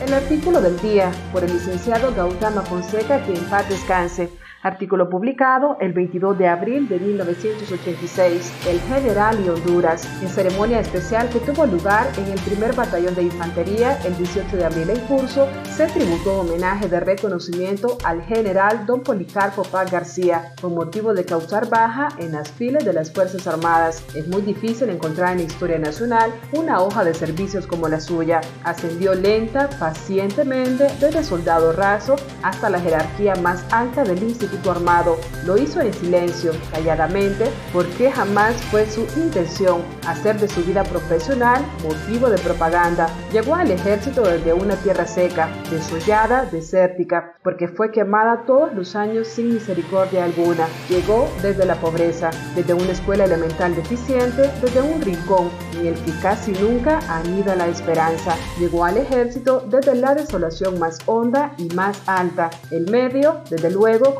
El 0.00 0.14
artículo 0.14 0.62
del 0.62 0.80
día 0.80 1.12
por 1.34 1.44
el 1.44 1.52
licenciado 1.52 2.14
Gautama 2.14 2.62
Fonseca, 2.62 3.22
que 3.26 3.34
en 3.34 3.44
paz 3.50 3.68
descanse. 3.68 4.30
Artículo 4.66 5.08
publicado 5.08 5.76
el 5.80 5.92
22 5.92 6.36
de 6.38 6.48
abril 6.48 6.88
de 6.88 6.98
1986, 6.98 8.66
El 8.66 8.80
General 8.80 9.38
y 9.44 9.48
Honduras, 9.48 10.04
en 10.20 10.28
ceremonia 10.28 10.80
especial 10.80 11.28
que 11.28 11.38
tuvo 11.38 11.66
lugar 11.66 12.08
en 12.18 12.32
el 12.32 12.40
primer 12.40 12.74
batallón 12.74 13.14
de 13.14 13.22
infantería 13.22 13.96
el 14.04 14.16
18 14.16 14.56
de 14.56 14.64
abril 14.64 14.90
en 14.90 14.98
curso, 15.02 15.46
se 15.76 15.86
tributó 15.86 16.40
homenaje 16.40 16.88
de 16.88 16.98
reconocimiento 16.98 17.96
al 18.02 18.22
general 18.22 18.86
don 18.86 19.04
Policarpo 19.04 19.62
Paz 19.62 19.92
García, 19.92 20.52
con 20.60 20.74
motivo 20.74 21.14
de 21.14 21.24
causar 21.24 21.70
baja 21.70 22.08
en 22.18 22.32
las 22.32 22.50
filas 22.50 22.84
de 22.84 22.92
las 22.92 23.12
Fuerzas 23.12 23.46
Armadas. 23.46 24.04
Es 24.16 24.26
muy 24.26 24.42
difícil 24.42 24.90
encontrar 24.90 25.30
en 25.30 25.38
la 25.38 25.44
historia 25.44 25.78
nacional 25.78 26.32
una 26.52 26.80
hoja 26.80 27.04
de 27.04 27.14
servicios 27.14 27.68
como 27.68 27.88
la 27.88 28.00
suya. 28.00 28.40
Ascendió 28.64 29.14
lenta, 29.14 29.70
pacientemente, 29.78 30.88
desde 30.98 31.22
soldado 31.22 31.72
raso 31.72 32.16
hasta 32.42 32.68
la 32.68 32.80
jerarquía 32.80 33.36
más 33.36 33.64
alta 33.72 34.02
del 34.02 34.24
Instituto 34.24 34.55
Armado. 34.66 35.16
Lo 35.44 35.56
hizo 35.56 35.80
en 35.80 35.92
silencio, 35.92 36.52
calladamente, 36.72 37.46
porque 37.72 38.10
jamás 38.10 38.56
fue 38.70 38.86
su 38.90 39.02
intención 39.16 39.82
hacer 40.06 40.38
de 40.40 40.48
su 40.48 40.62
vida 40.64 40.82
profesional 40.84 41.64
motivo 41.82 42.28
de 42.28 42.38
propaganda. 42.38 43.08
Llegó 43.32 43.54
al 43.54 43.70
ejército 43.70 44.22
desde 44.22 44.52
una 44.52 44.74
tierra 44.76 45.06
seca, 45.06 45.48
desollada, 45.70 46.46
desértica, 46.46 47.34
porque 47.42 47.68
fue 47.68 47.90
quemada 47.90 48.44
todos 48.46 48.74
los 48.74 48.96
años 48.96 49.28
sin 49.28 49.54
misericordia 49.54 50.24
alguna. 50.24 50.66
Llegó 50.88 51.28
desde 51.42 51.64
la 51.64 51.76
pobreza, 51.76 52.30
desde 52.54 52.74
una 52.74 52.92
escuela 52.92 53.24
elemental 53.24 53.74
deficiente, 53.74 54.50
desde 54.62 54.82
un 54.82 55.00
rincón 55.00 55.50
en 55.78 55.86
el 55.86 55.94
que 55.94 56.12
casi 56.20 56.52
nunca 56.52 57.00
anida 57.08 57.54
la 57.54 57.68
esperanza. 57.68 58.34
Llegó 58.58 58.84
al 58.84 58.96
ejército 58.96 59.64
desde 59.68 59.94
la 59.94 60.14
desolación 60.14 60.78
más 60.78 60.98
honda 61.06 61.54
y 61.58 61.68
más 61.74 62.00
alta. 62.06 62.50
El 62.70 62.90
medio, 62.90 63.40
desde 63.50 63.70
luego, 63.70 64.14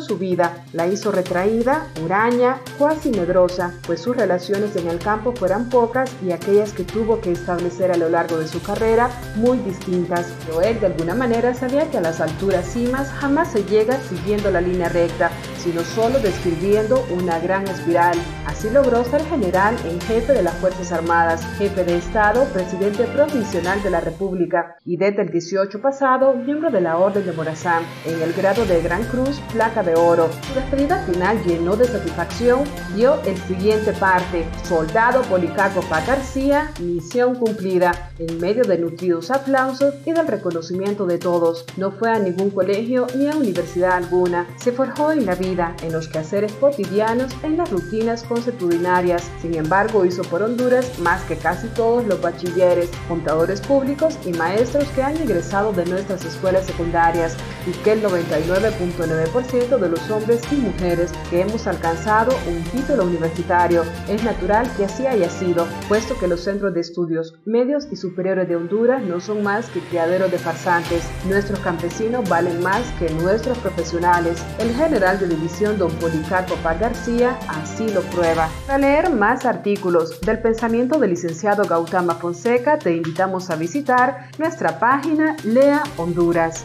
su 0.00 0.18
vida, 0.18 0.64
la 0.74 0.86
hizo 0.86 1.10
retraída, 1.10 1.86
huraña, 2.04 2.60
cuasi 2.76 3.10
medrosa, 3.10 3.72
pues 3.86 4.00
sus 4.02 4.14
relaciones 4.14 4.76
en 4.76 4.88
el 4.88 4.98
campo 4.98 5.32
fueran 5.32 5.70
pocas 5.70 6.10
y 6.22 6.32
aquellas 6.32 6.72
que 6.72 6.84
tuvo 6.84 7.20
que 7.20 7.32
establecer 7.32 7.90
a 7.90 7.96
lo 7.96 8.10
largo 8.10 8.36
de 8.36 8.46
su 8.46 8.62
carrera 8.62 9.10
muy 9.36 9.56
distintas. 9.58 10.26
Pero 10.44 10.60
él 10.60 10.78
de 10.80 10.86
alguna 10.86 11.14
manera 11.14 11.54
sabía 11.54 11.90
que 11.90 11.96
a 11.96 12.02
las 12.02 12.20
alturas 12.20 12.66
cimas 12.66 13.08
jamás 13.08 13.52
se 13.52 13.64
llega 13.64 13.98
siguiendo 14.02 14.50
la 14.50 14.60
línea 14.60 14.90
recta, 14.90 15.30
sino 15.56 15.80
solo 15.82 16.18
describiendo 16.18 17.02
una 17.10 17.38
gran 17.38 17.66
espiral. 17.66 18.18
Así 18.46 18.68
logró 18.68 19.02
ser 19.04 19.24
general 19.24 19.76
en 19.86 19.98
jefe 20.02 20.34
de 20.34 20.42
las 20.42 20.54
Fuerzas 20.56 20.92
Armadas, 20.92 21.46
jefe 21.56 21.84
de 21.84 21.96
Estado, 21.96 22.44
presidente 22.52 23.04
provisional 23.04 23.82
de 23.82 23.90
la 23.90 24.00
República 24.00 24.76
y 24.84 24.98
desde 24.98 25.22
el 25.22 25.30
18 25.30 25.80
pasado 25.80 26.34
miembro 26.34 26.70
de 26.70 26.82
la 26.82 26.98
Orden 26.98 27.24
de 27.24 27.32
Morazán 27.32 27.82
en 28.04 28.20
el 28.20 28.34
grado 28.34 28.66
de 28.66 28.82
Gran 28.82 29.04
Cruz, 29.04 29.40
placa 29.60 29.82
de 29.82 29.94
oro. 29.94 30.30
Su 30.48 30.54
despedida 30.54 31.04
final 31.04 31.44
llenó 31.44 31.76
de 31.76 31.84
satisfacción, 31.84 32.64
dio 32.94 33.20
el 33.26 33.36
siguiente 33.42 33.92
parte, 33.92 34.46
soldado 34.66 35.20
Policarpo 35.20 35.82
Paz 35.82 36.06
García, 36.06 36.72
misión 36.80 37.34
cumplida, 37.34 38.10
en 38.18 38.40
medio 38.40 38.64
de 38.64 38.78
nutridos 38.78 39.30
aplausos 39.30 39.96
y 40.06 40.12
del 40.12 40.28
reconocimiento 40.28 41.04
de 41.04 41.18
todos. 41.18 41.66
No 41.76 41.92
fue 41.92 42.10
a 42.10 42.18
ningún 42.18 42.48
colegio 42.48 43.06
ni 43.14 43.28
a 43.28 43.36
universidad 43.36 43.98
alguna, 43.98 44.46
se 44.56 44.72
forjó 44.72 45.12
en 45.12 45.26
la 45.26 45.34
vida 45.34 45.76
en 45.82 45.92
los 45.92 46.08
quehaceres 46.08 46.52
cotidianos, 46.52 47.30
en 47.42 47.58
las 47.58 47.70
rutinas 47.70 48.22
consuetudinarias. 48.22 49.30
Sin 49.42 49.54
embargo, 49.54 50.06
hizo 50.06 50.22
por 50.22 50.42
Honduras 50.42 50.98
más 51.00 51.22
que 51.24 51.36
casi 51.36 51.68
todos 51.68 52.06
los 52.06 52.18
bachilleres, 52.22 52.88
contadores 53.08 53.60
públicos 53.60 54.18
y 54.24 54.32
maestros 54.32 54.88
que 54.94 55.02
han 55.02 55.18
egresado 55.18 55.74
de 55.74 55.84
nuestras 55.84 56.24
escuelas 56.24 56.64
secundarias 56.64 57.36
y 57.66 57.72
que 57.82 57.92
el 57.92 58.02
99.9% 58.02 59.49
de 59.50 59.88
los 59.88 60.08
hombres 60.12 60.40
y 60.52 60.54
mujeres 60.54 61.10
que 61.28 61.40
hemos 61.40 61.66
alcanzado 61.66 62.30
un 62.46 62.62
título 62.70 63.02
universitario 63.04 63.82
es 64.08 64.22
natural 64.22 64.70
que 64.76 64.84
así 64.84 65.08
haya 65.08 65.28
sido, 65.28 65.66
puesto 65.88 66.16
que 66.20 66.28
los 66.28 66.42
centros 66.44 66.72
de 66.72 66.80
estudios 66.80 67.34
medios 67.46 67.88
y 67.90 67.96
superiores 67.96 68.46
de 68.46 68.54
Honduras 68.54 69.02
no 69.02 69.18
son 69.18 69.42
más 69.42 69.68
que 69.70 69.80
criaderos 69.80 70.30
de 70.30 70.38
farsantes. 70.38 71.02
Nuestros 71.26 71.58
campesinos 71.58 72.28
valen 72.28 72.62
más 72.62 72.82
que 73.00 73.10
nuestros 73.10 73.58
profesionales. 73.58 74.40
El 74.60 74.72
general 74.72 75.18
de 75.18 75.26
división 75.26 75.78
don 75.78 75.90
Policarpo 75.96 76.54
Paz 76.62 76.78
García 76.78 77.36
así 77.48 77.88
lo 77.88 78.02
prueba. 78.02 78.48
Para 78.68 78.78
leer 78.78 79.10
más 79.10 79.46
artículos 79.46 80.20
del 80.20 80.38
pensamiento 80.38 81.00
del 81.00 81.10
licenciado 81.10 81.64
Gautama 81.64 82.14
Fonseca, 82.14 82.78
te 82.78 82.94
invitamos 82.94 83.50
a 83.50 83.56
visitar 83.56 84.28
nuestra 84.38 84.78
página 84.78 85.36
Lea 85.42 85.82
Honduras. 85.96 86.64